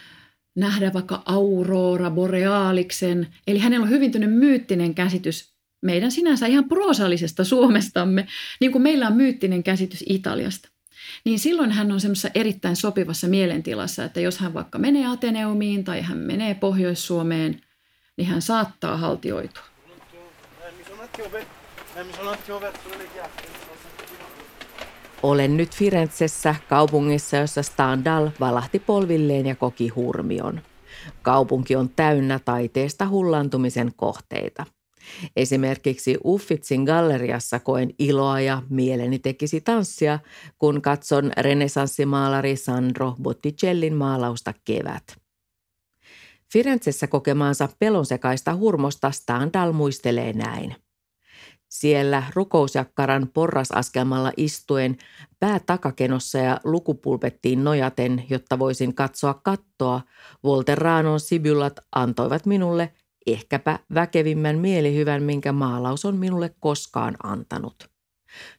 [0.55, 3.27] nähdä vaikka Aurora Borealiksen.
[3.47, 5.51] Eli hänellä on hyvin myyttinen käsitys
[5.83, 8.27] meidän sinänsä ihan proosallisesta Suomestamme,
[8.61, 10.69] niin kuin meillä on myyttinen käsitys Italiasta.
[11.25, 16.03] Niin silloin hän on semmoisessa erittäin sopivassa mielentilassa, että jos hän vaikka menee Ateneumiin tai
[16.03, 17.61] hän menee Pohjois-Suomeen,
[18.17, 19.63] niin hän saattaa haltioitua.
[25.23, 30.61] Olen nyt Firenzessä, kaupungissa, jossa Standal valahti polvilleen ja koki hurmion.
[31.23, 34.67] Kaupunki on täynnä taiteesta hullantumisen kohteita.
[35.37, 40.19] Esimerkiksi Uffitsin galleriassa koen iloa ja mieleni tekisi tanssia,
[40.59, 45.17] kun katson renesanssimaalari Sandro Botticellin maalausta Kevät.
[46.53, 50.77] Firenzessä kokemaansa pelonsekaista hurmosta Standal muistelee näin.
[51.71, 54.97] Siellä rukousjakkaran porrasaskelmalla istuen,
[55.41, 60.01] pää takakenossa ja lukupulpettiin nojaten, jotta voisin katsoa kattoa,
[60.45, 62.93] Volterranon sibyllat antoivat minulle
[63.27, 67.91] ehkäpä väkevimmän mielihyvän, minkä maalaus on minulle koskaan antanut.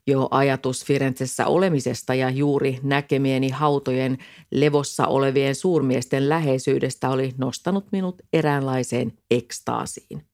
[0.07, 4.17] Jo ajatus Firenzessä olemisesta ja juuri näkemieni hautojen
[4.51, 10.30] levossa olevien suurmiesten läheisyydestä oli nostanut minut eräänlaiseen ekstaasiin.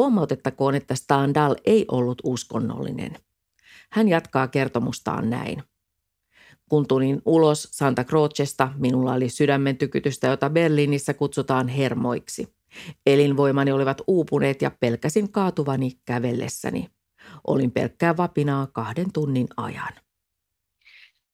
[0.00, 3.16] Huomautettakoon, että Standal ei ollut uskonnollinen.
[3.92, 5.62] Hän jatkaa kertomustaan näin.
[6.68, 12.54] Kun tulin ulos Santa Crocesta, minulla oli sydämen tykytystä, jota Berliinissä kutsutaan hermoiksi.
[13.06, 16.90] Elinvoimani olivat uupuneet ja pelkäsin kaatuvani kävellessäni.
[17.46, 19.92] Olin pelkkää vapinaa kahden tunnin ajan.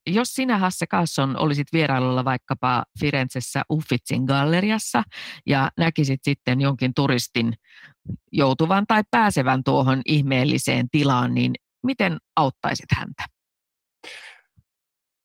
[0.06, 5.02] Jos sinä, Hasse Kasson, olisit vierailulla vaikkapa Firenzessä Uffitsin galleriassa
[5.46, 7.52] ja näkisit sitten jonkin turistin
[8.32, 13.24] joutuvan tai pääsevän tuohon ihmeelliseen tilaan, niin miten auttaisit häntä?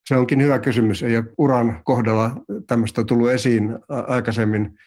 [0.08, 1.02] Se onkin hyvä kysymys.
[1.02, 2.30] Ei ole uran kohdalla
[2.66, 4.78] tämmöistä tullut esiin aikaisemmin.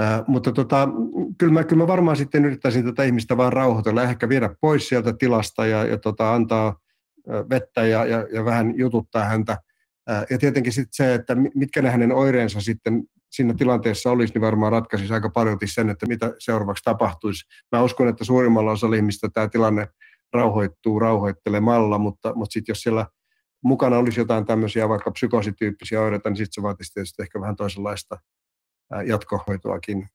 [0.00, 0.88] Äh, mutta tota,
[1.38, 5.12] kyllä, mä, kyllä mä varmaan sitten yrittäisin tätä ihmistä vaan rauhoitella, ehkä viedä pois sieltä
[5.12, 6.76] tilasta ja, ja tota, antaa
[7.50, 9.58] vettä ja, ja, ja vähän jututtaa häntä.
[10.30, 14.72] Ja tietenkin sitten se, että mitkä ne hänen oireensa sitten siinä tilanteessa olisi, niin varmaan
[14.72, 17.44] ratkaisisi aika paljon sen, että mitä seuraavaksi tapahtuisi.
[17.72, 19.88] Mä uskon, että suurimmalla osalla ihmistä tämä tilanne
[20.32, 23.06] rauhoittuu rauhoittelemalla, mutta, mutta sitten jos siellä
[23.64, 28.18] mukana olisi jotain tämmöisiä vaikka psykosityyppisiä oireita, niin sitten se vaatisi tietysti ehkä vähän toisenlaista
[29.06, 30.08] jatkohoitoakin.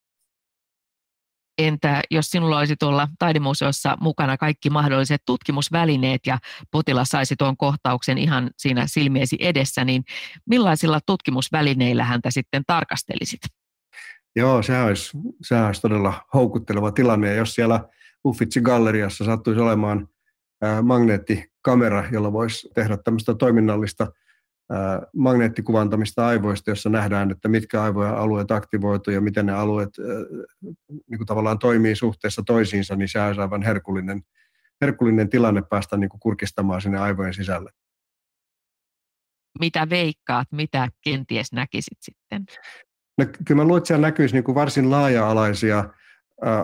[1.58, 6.38] Entä jos sinulla olisi tuolla taidemuseossa mukana kaikki mahdolliset tutkimusvälineet ja
[6.70, 10.04] potilas saisi tuon kohtauksen ihan siinä silmiesi edessä, niin
[10.46, 13.40] millaisilla tutkimusvälineillä häntä sitten tarkastelisit?
[14.36, 17.28] Joo, se olisi, se olisi todella houkutteleva tilanne.
[17.28, 17.88] Ja jos siellä
[18.26, 20.08] Uffitsin galleriassa sattuisi olemaan
[20.82, 24.06] magneettikamera, jolla voisi tehdä tämmöistä toiminnallista–
[25.16, 29.90] magneettikuvantamista aivoista, jossa nähdään, että mitkä aivojen alueet aktivoituu ja miten ne alueet
[30.88, 34.22] niin kuin tavallaan toimii suhteessa toisiinsa, niin se on aivan herkullinen,
[34.80, 37.70] herkullinen tilanne päästä niin kuin kurkistamaan sinne aivojen sisälle.
[39.60, 42.44] Mitä veikkaat, mitä kenties näkisit sitten?
[43.18, 45.84] No, kyllä mä luulen, että siellä näkyisi niin kuin varsin laaja-alaisia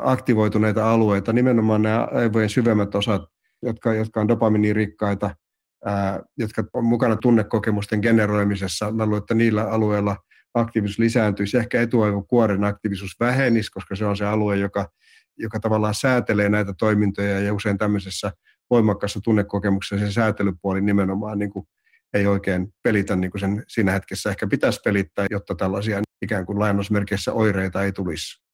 [0.03, 3.23] aktivoituneita alueita, nimenomaan nämä aivojen syvemmät osat,
[3.63, 4.27] jotka, jotka on
[6.39, 8.93] jotka on mukana tunnekokemusten generoimisessa.
[8.93, 10.17] Mä luulen, että niillä alueilla
[10.55, 11.57] aktiivisuus lisääntyisi.
[11.57, 14.89] Ehkä etuaivokuoren aktiivisuus vähenisi, koska se on se alue, joka,
[15.39, 18.33] joka tavallaan säätelee näitä toimintoja ja usein tämmöisessä
[18.71, 21.67] voimakkaassa tunnekokemuksessa se säätelypuoli nimenomaan niin kuin
[22.15, 26.59] ei oikein pelitä niin kuin sen siinä hetkessä ehkä pitäisi pelittää, jotta tällaisia ikään kuin
[26.59, 28.50] lainausmerkeissä oireita ei tulisi.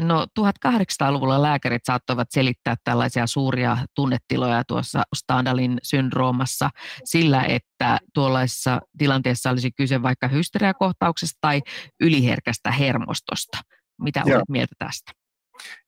[0.00, 6.70] No 1800-luvulla lääkärit saattoivat selittää tällaisia suuria tunnetiloja tuossa Stadalin syndroomassa
[7.04, 11.62] sillä, että tuollaisessa tilanteessa olisi kyse vaikka hysteriakohtauksesta tai
[12.00, 13.58] yliherkästä hermostosta.
[14.02, 14.36] Mitä Joo.
[14.36, 15.12] olet mieltä tästä?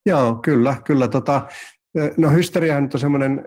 [0.05, 0.75] Joo, kyllä.
[0.85, 1.47] kyllä tota,
[2.17, 3.45] no hysteria on semmoinen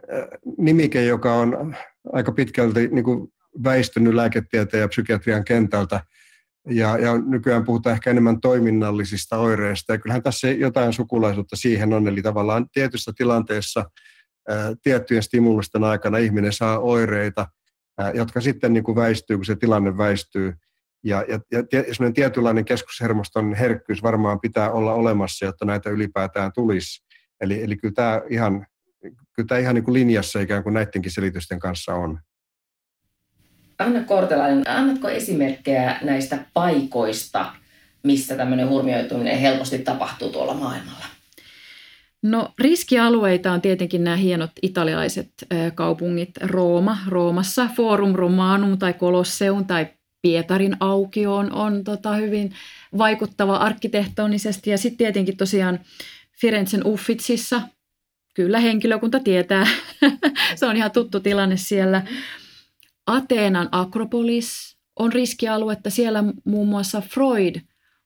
[0.58, 1.76] nimike, joka on
[2.12, 3.28] aika pitkälti niin kuin
[3.64, 6.00] väistynyt lääketieteen ja psykiatrian kentältä–
[6.70, 12.08] ja, ja nykyään puhutaan ehkä enemmän toiminnallisista oireista, ja kyllähän tässä jotain sukulaisuutta siihen on,
[12.08, 13.84] eli tavallaan tietyssä tilanteessa
[14.48, 17.46] ää, tiettyjen stimulusten aikana ihminen saa oireita,
[17.98, 20.54] ää, jotka sitten niin kuin väistyy, kun se tilanne väistyy,
[21.04, 21.40] ja, ja,
[21.72, 27.04] ja semmoinen tietynlainen keskushermoston herkkyys varmaan pitää olla olemassa, jotta näitä ylipäätään tulisi.
[27.40, 28.66] Eli, eli kyllä tämä ihan,
[29.02, 32.18] kyllä tämä ihan niin kuin linjassa ikään kuin näidenkin selitysten kanssa on.
[33.78, 37.52] Anna Kortelainen, annatko esimerkkejä näistä paikoista,
[38.02, 41.06] missä tämmöinen hurmioituminen helposti tapahtuu tuolla maailmalla?
[42.22, 45.30] No riskialueita on tietenkin nämä hienot italialaiset
[45.74, 49.86] kaupungit Rooma, Roomassa Forum Romanum tai Colosseum tai
[50.22, 52.52] Pietarin aukio on, tota hyvin
[52.98, 55.80] vaikuttava arkkitehtonisesti ja sitten tietenkin tosiaan
[56.40, 57.62] Firenzen Uffitsissa,
[58.34, 59.66] kyllä henkilökunta tietää,
[60.56, 62.02] se on ihan tuttu tilanne siellä.
[63.06, 65.90] Ateenan Akropolis on riskialuetta.
[65.90, 67.56] Siellä muun muassa Freud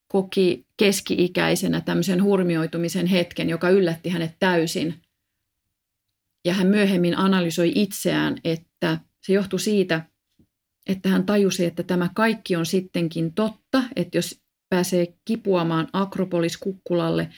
[0.08, 4.94] koki keski-ikäisenä tämmöisen hurmioitumisen hetken, joka yllätti hänet täysin.
[6.44, 10.06] Ja hän myöhemmin analysoi itseään, että Se johtui siitä,
[10.86, 17.28] että hän tajusi, että tämä kaikki on sittenkin totta, että jos pääsee kipuamaan Akropolis-kukkulalle,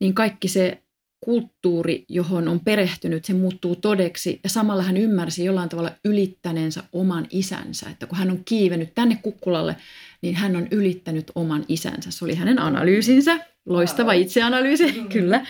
[0.00, 0.82] niin kaikki se
[1.20, 4.40] kulttuuri, johon on perehtynyt, se muuttuu todeksi.
[4.44, 7.90] Ja samalla hän ymmärsi jollain tavalla ylittäneensä oman isänsä.
[7.90, 9.76] Että kun hän on kiivennyt tänne kukkulalle,
[10.22, 12.10] niin hän on ylittänyt oman isänsä.
[12.10, 13.46] Se oli hänen analyysinsä.
[13.66, 15.46] Loistava itseanalyysi, kyllä.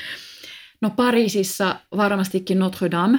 [0.80, 3.18] No Pariisissa varmastikin Notre Dame.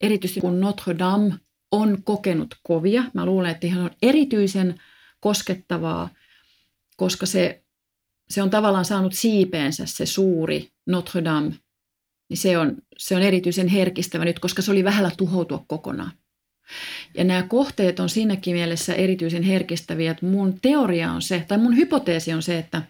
[0.00, 1.34] Erityisesti kun Notre Dame
[1.72, 3.04] on kokenut kovia.
[3.14, 4.80] Mä luulen, että ihan on erityisen
[5.20, 6.08] koskettavaa,
[6.96, 7.64] koska se,
[8.28, 11.52] se on tavallaan saanut siipeensä se suuri Notre Dame.
[12.28, 16.12] Niin se on, se on erityisen herkistävä nyt, koska se oli vähällä tuhoutua kokonaan.
[17.14, 21.76] Ja nämä kohteet on siinäkin mielessä erityisen herkistäviä, että mun teoria on se, tai mun
[21.76, 22.82] hypoteesi on se, että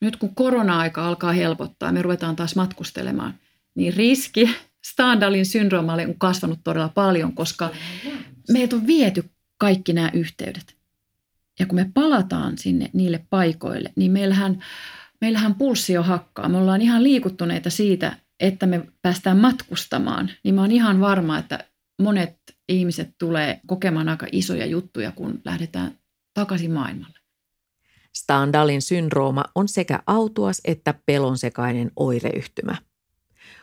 [0.00, 3.34] nyt kun korona-aika alkaa helpottaa ja me ruvetaan taas matkustelemaan,
[3.74, 4.50] niin riski
[4.84, 7.70] Standalin syndroomalle on kasvanut todella paljon, koska
[8.52, 10.76] meiltä on viety kaikki nämä yhteydet.
[11.58, 14.64] Ja kun me palataan sinne niille paikoille, niin meillähän,
[15.22, 16.48] meillähän pulssi jo hakkaa.
[16.48, 20.30] Me ollaan ihan liikuttuneita siitä, että me päästään matkustamaan.
[20.44, 21.64] Niin mä oon ihan varma, että
[22.02, 22.36] monet
[22.68, 25.98] ihmiset tulee kokemaan aika isoja juttuja, kun lähdetään
[26.34, 27.18] takaisin maailmalle.
[28.12, 32.76] Standalin syndrooma on sekä autuas että pelonsekainen oireyhtymä.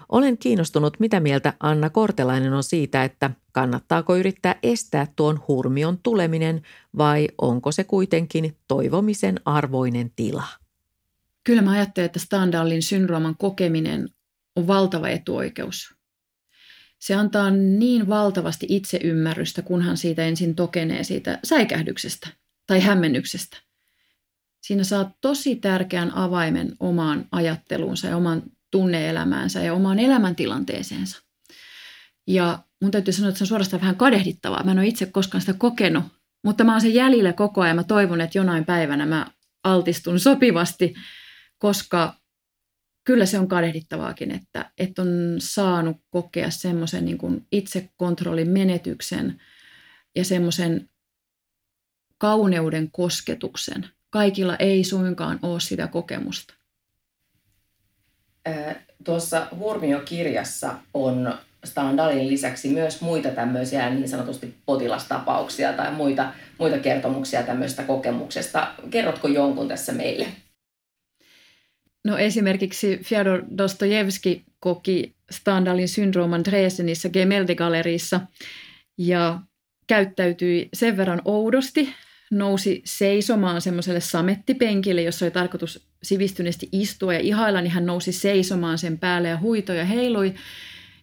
[0.10, 6.62] Olen kiinnostunut, mitä mieltä Anna Kortelainen on siitä, että kannattaako yrittää estää tuon hurmion tuleminen
[6.98, 10.48] vai onko se kuitenkin toivomisen arvoinen tila?
[11.44, 14.10] Kyllä mä ajattelen, että Standalin syndrooman kokeminen
[14.56, 15.96] on valtava etuoikeus.
[17.00, 22.30] Se antaa niin valtavasti itseymmärrystä, kunhan siitä ensin tokenee siitä säikähdyksestä
[22.68, 23.58] tai hämmennyksestä.
[24.62, 31.22] Siinä saa tosi tärkeän avaimen omaan ajatteluunsa ja oman tunneelämäänsä ja omaan elämäntilanteeseensa.
[32.28, 34.64] Ja mun täytyy sanoa, että se on suorastaan vähän kadehdittavaa.
[34.64, 36.04] Mä en ole itse koskaan sitä kokenut,
[36.44, 37.76] mutta mä oon sen jäljellä koko ajan.
[37.76, 39.28] Mä toivon, että jonain päivänä mä
[39.64, 40.94] altistun sopivasti,
[41.60, 42.14] koska
[43.04, 49.42] kyllä se on kadehdittavaakin, että, että on saanut kokea semmoisen niin kuin itsekontrollin menetyksen
[50.16, 50.90] ja semmoisen
[52.18, 53.90] kauneuden kosketuksen.
[54.10, 56.54] Kaikilla ei suinkaan ole sitä kokemusta.
[59.04, 61.34] Tuossa Hurmio-kirjassa on
[61.66, 68.74] Standalin lisäksi myös muita tämmöisiä niin sanotusti potilastapauksia tai muita, muita kertomuksia tämmöistä kokemuksesta.
[68.90, 70.28] Kerrotko jonkun tässä meille?
[72.06, 78.20] No esimerkiksi Fyodor Dostojevski koki Standalin syndrooman Dresdenissä Gemälde-galleriissa
[78.98, 79.40] ja
[79.88, 81.94] käyttäytyi sen verran oudosti,
[82.32, 88.78] nousi seisomaan semmoiselle samettipenkille, jossa oli tarkoitus sivistyneesti istua ja ihailla, niin hän nousi seisomaan
[88.78, 90.34] sen päälle ja huitoi ja heilui.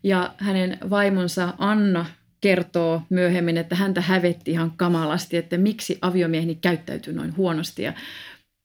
[0.02, 2.06] Ja hänen vaimonsa Anna
[2.40, 7.82] kertoo myöhemmin, että häntä hävetti ihan kamalasti, että miksi aviomieheni käyttäytyy noin huonosti.
[7.82, 7.92] Ja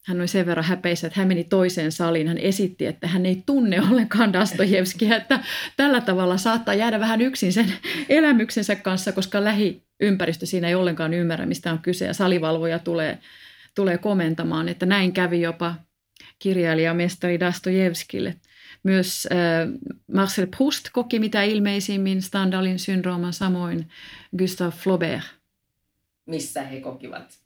[0.02, 2.28] hän oli sen verran häpeissä, että hän meni toiseen saliin.
[2.28, 5.40] Hän esitti, että hän ei tunne ollenkaan Dostojevskia, että
[5.76, 7.72] tällä tavalla saattaa jäädä vähän yksin sen
[8.08, 12.06] elämyksensä kanssa, koska lähiympäristö siinä ei ollenkaan ymmärrä, mistä on kyse.
[12.06, 13.18] Ja salivalvoja tulee,
[13.74, 15.74] tulee komentamaan, että näin kävi jopa
[16.38, 18.36] kirjailijamestari Dostojevskille.
[18.82, 19.38] Myös äh,
[20.12, 23.88] Marcel Proust koki mitä ilmeisimmin Standalin syndrooman, samoin
[24.38, 25.22] Gustave Flaubert.
[26.26, 27.38] Missä he kokivat?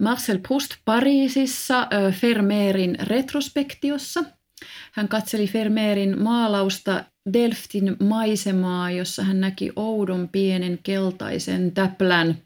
[0.00, 4.24] Marcel Proust Pariisissa Fermeerin retrospektiossa.
[4.92, 12.34] Hän katseli Fermeerin maalausta Delftin maisemaa, jossa hän näki oudon pienen keltaisen täplän–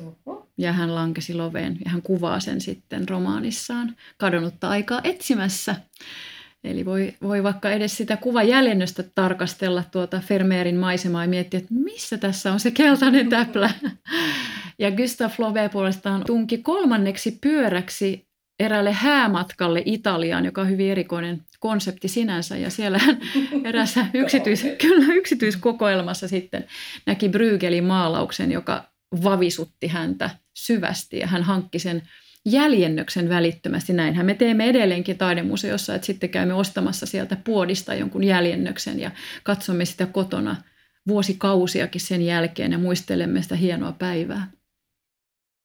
[0.00, 0.48] Oho.
[0.58, 5.76] Ja hän lankesi loveen ja hän kuvaa sen sitten romaanissaan kadonnutta aikaa etsimässä.
[6.64, 12.18] Eli voi, voi vaikka edes sitä kuvajäljennöstä tarkastella tuota Fermeerin maisemaa ja miettiä, että missä
[12.18, 13.70] tässä on se keltainen täplä.
[14.78, 18.28] Ja Gustave Flaubert puolestaan tunki kolmanneksi pyöräksi
[18.60, 22.56] eräälle häämatkalle Italiaan, joka on hyvin erikoinen konsepti sinänsä.
[22.56, 23.18] Ja siellä hän
[23.64, 26.64] erässä yksityis, kyllä, yksityiskokoelmassa sitten
[27.06, 28.84] näki Brygelin maalauksen, joka
[29.24, 32.02] vavisutti häntä syvästi ja hän hankki sen
[32.46, 33.92] jäljennöksen välittömästi.
[33.92, 39.10] Näinhän me teemme edelleenkin taidemuseossa, että sitten käymme ostamassa sieltä puodista jonkun jäljennöksen ja
[39.42, 40.56] katsomme sitä kotona
[41.08, 44.50] vuosikausiakin sen jälkeen ja muistelemme sitä hienoa päivää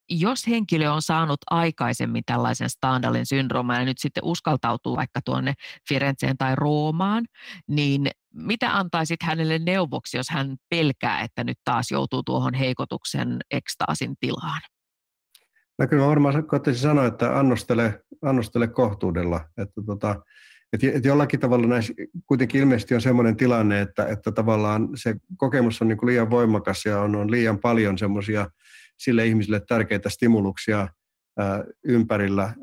[0.10, 5.54] jos henkilö on saanut aikaisemmin tällaisen Standalin syndrooman ja nyt sitten uskaltautuu vaikka tuonne
[5.90, 7.26] Firenzeen tai Roomaan,
[7.68, 14.16] niin mitä antaisit hänelle neuvoksi, jos hän pelkää, että nyt taas joutuu tuohon heikotuksen ekstaasin
[14.20, 14.62] tilaan?
[15.80, 19.42] No kyllä varmaan koettaisin sanoa, että annostele, annostele kohtuudella.
[19.58, 20.16] Että tota,
[20.74, 21.94] että et jollakin tavalla näissä
[22.26, 26.86] kuitenkin ilmeisesti on sellainen tilanne, että, että tavallaan se kokemus on niin kuin liian voimakas
[26.86, 28.50] ja on, on liian paljon semmoisia
[28.98, 30.88] sille ihmisille tärkeitä stimuluksia
[31.38, 32.44] ää, ympärillä.
[32.44, 32.56] Ää,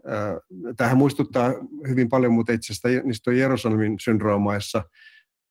[0.76, 1.52] tämähän muistuttaa
[1.88, 4.84] hyvin paljon, mutta itse asiassa niistä on Jerusalemin syndroomaissa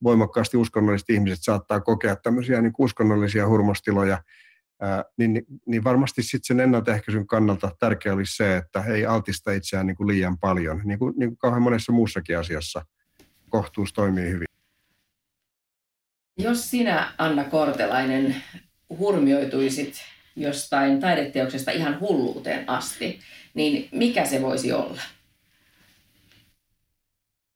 [0.04, 4.24] voimakkaasti uskonnolliset ihmiset saattaa kokea tämmöisiä niin uskonnollisia hurmostiloja,
[4.82, 9.88] ää, niin, niin varmasti sitten sen ennaltaehkäisyn kannalta tärkeää olisi se, että ei altista itseään
[9.88, 12.86] niin kuin liian paljon, niin kuin, niin kuin kauhean monessa muussakin asiassa
[13.50, 14.46] kohtuus toimii hyvin.
[16.38, 18.36] Jos sinä, Anna Kortelainen,
[18.90, 19.96] hurmioituisit
[20.36, 23.20] jostain taideteoksesta ihan hulluuteen asti,
[23.54, 25.02] niin mikä se voisi olla?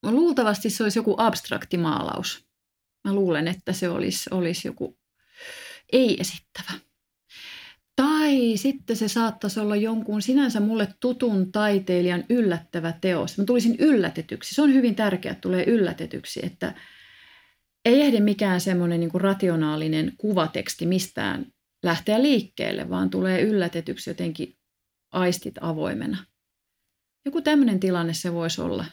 [0.04, 2.46] Luultavasti se olisi joku abstrakti maalaus.
[3.04, 4.98] Mä luulen, että se olisi, olisi joku
[5.94, 6.80] ei-esittävä.
[7.96, 13.38] Tai sitten se saattaisi olla jonkun sinänsä mulle tutun taiteilijan yllättävä teos.
[13.38, 14.56] Mä tulisin yllätetyksi.
[14.56, 16.74] Se on hyvin tärkeää, että tulee yllätetyksi, että
[17.86, 21.46] ei ehdi mikään semmoinen niin rationaalinen kuvateksti mistään
[21.84, 24.58] lähteä liikkeelle, vaan tulee yllätetyksi jotenkin
[25.12, 26.18] aistit avoimena.
[27.26, 28.86] Joku tämmöinen tilanne se voisi olla.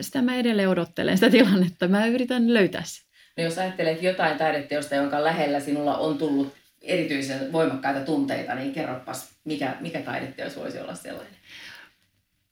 [0.00, 1.88] Sitä mä edelleen odottelen sitä tilannetta.
[1.88, 3.02] Mä yritän löytää se.
[3.36, 9.30] No jos ajattelet jotain taideteosta, jonka lähellä sinulla on tullut erityisen voimakkaita tunteita, niin kerropas,
[9.44, 11.34] mikä, mikä taideteos voisi olla sellainen?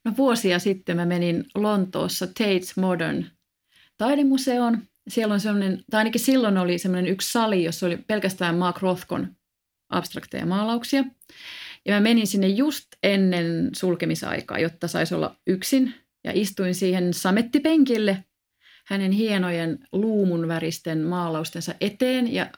[0.05, 3.25] No vuosia sitten mä menin Lontoossa Tate's Modern
[3.97, 4.83] taidemuseoon.
[5.09, 9.37] Siellä on sellainen, tai ainakin silloin oli sellainen yksi sali, jossa oli pelkästään Mark Rothkon
[9.89, 11.05] abstrakteja maalauksia.
[11.85, 15.95] Ja mä menin sinne just ennen sulkemisaikaa, jotta saisi olla yksin.
[16.25, 18.25] Ja istuin siihen samettipenkille
[18.87, 22.51] hänen hienojen luumun väristen maalaustensa eteen ja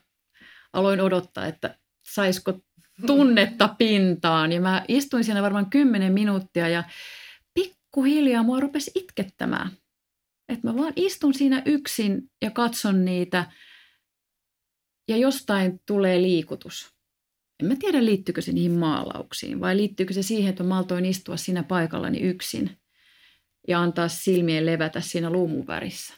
[0.72, 1.78] aloin odottaa, että
[2.12, 2.60] saisiko
[3.06, 4.52] tunnetta pintaan.
[4.52, 6.84] Ja mä istuin siinä varmaan kymmenen minuuttia ja
[7.54, 9.70] pikkuhiljaa mua rupesi itkettämään.
[10.48, 13.50] Että mä vaan istun siinä yksin ja katson niitä
[15.08, 16.94] ja jostain tulee liikutus.
[17.62, 21.36] En mä tiedä, liittyykö se niihin maalauksiin vai liittyykö se siihen, että mä maltoin istua
[21.36, 22.78] siinä paikallani yksin
[23.68, 26.14] ja antaa silmien levätä siinä luumun värissä.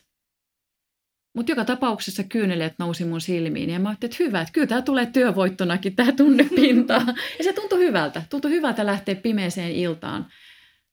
[1.32, 4.82] Mutta joka tapauksessa kyyneleet nousi mun silmiin ja mä ajattelin, että hyvä, että kyllä tämä
[4.82, 7.02] tulee työvoittonakin, tämä tunnepinta.
[7.38, 8.22] Ja se tuntui hyvältä.
[8.30, 10.26] Tuntui hyvältä lähteä pimeeseen iltaan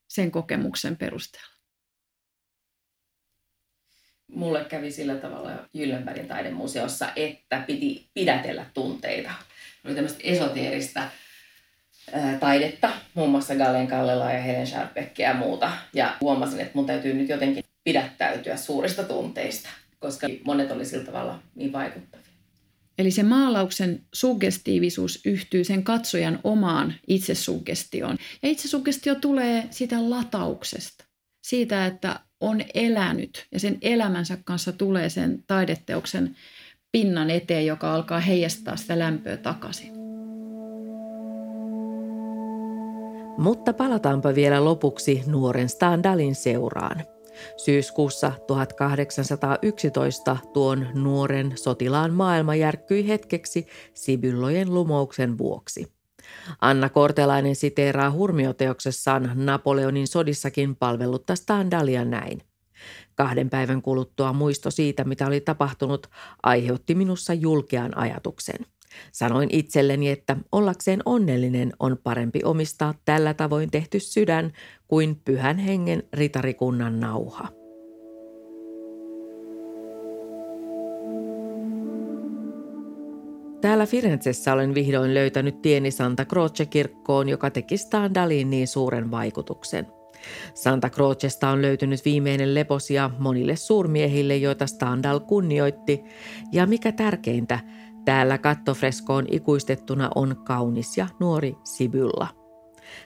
[0.07, 1.57] sen kokemuksen perusteella.
[4.27, 9.31] Mulle kävi sillä tavalla Jyllenbergin taidemuseossa, että piti pidätellä tunteita.
[9.85, 11.03] Oli tämmöistä esoteerista
[12.39, 15.71] taidetta, muun muassa Gallen Kallelaa ja Helen Sharpeckia ja muuta.
[15.93, 19.69] Ja huomasin, että mun täytyy nyt jotenkin pidättäytyä suurista tunteista
[19.99, 22.27] koska monet oli sillä tavalla niin vaikuttavia.
[22.97, 28.17] Eli se maalauksen suggestiivisuus yhtyy sen katsojan omaan itsesuggestioon.
[28.43, 31.05] Ja itsesuggestio tulee sitä latauksesta,
[31.47, 36.35] siitä, että on elänyt ja sen elämänsä kanssa tulee sen taideteoksen
[36.91, 39.91] pinnan eteen, joka alkaa heijastaa sitä lämpöä takaisin.
[43.37, 47.03] Mutta palataanpa vielä lopuksi nuoren Standalin seuraan–
[47.57, 55.91] Syyskuussa 1811 tuon nuoren sotilaan maailma järkkyi hetkeksi Sibyllojen lumouksen vuoksi.
[56.61, 62.41] Anna Kortelainen siteeraa hurmioteoksessaan Napoleonin sodissakin palvellutta Standalia näin.
[63.15, 66.07] Kahden päivän kuluttua muisto siitä, mitä oli tapahtunut,
[66.43, 68.65] aiheutti minussa julkean ajatuksen–
[69.11, 74.51] Sanoin itselleni, että ollakseen onnellinen on parempi omistaa tällä tavoin tehty sydän
[74.87, 77.47] kuin pyhän hengen ritarikunnan nauha.
[83.61, 89.87] Täällä Firenzessä olen vihdoin löytänyt tieni Santa Croce-kirkkoon, joka teki Standaliin niin suuren vaikutuksen.
[90.53, 96.03] Santa Crocesta on löytynyt viimeinen leposia monille suurmiehille, joita Standal kunnioitti,
[96.51, 97.59] ja mikä tärkeintä,
[98.07, 102.27] Täällä kattofreskoon ikuistettuna on kaunis ja nuori Sibylla.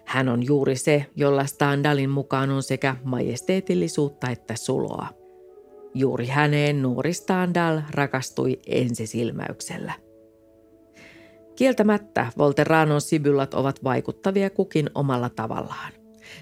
[0.05, 5.07] Hän on juuri se, jolla Standalin mukaan on sekä majesteetillisuutta että suloa.
[5.93, 9.93] Juuri häneen nuori Standal rakastui ensisilmäyksellä.
[11.55, 15.93] Kieltämättä Volteranon Sibyllat ovat vaikuttavia kukin omalla tavallaan.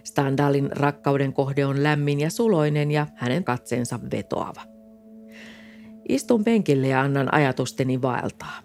[0.03, 4.68] Standalin rakkauden kohde on lämmin ja suloinen ja hänen katseensa vetoava.
[6.09, 8.59] Istun penkille ja annan ajatusteni vaeltaa.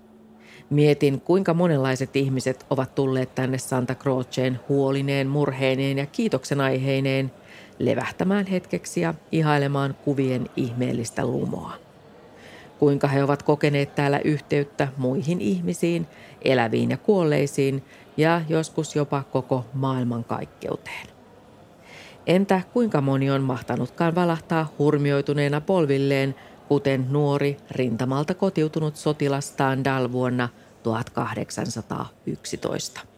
[0.70, 7.32] Mietin, kuinka monenlaiset ihmiset ovat tulleet tänne Santa Croceen huolineen, murheineen ja kiitoksen aiheineen
[7.78, 11.72] levähtämään hetkeksi ja ihailemaan kuvien ihmeellistä lumoa.
[12.78, 16.06] Kuinka he ovat kokeneet täällä yhteyttä muihin ihmisiin,
[16.42, 17.84] eläviin ja kuolleisiin
[18.16, 21.06] ja joskus jopa koko maailman kaikkeuteen.
[22.26, 26.34] Entä kuinka moni on mahtanutkaan valahtaa hurmioituneena polvilleen,
[26.68, 30.48] kuten nuori rintamalta kotiutunut sotilas Standal vuonna
[30.82, 33.13] 1811.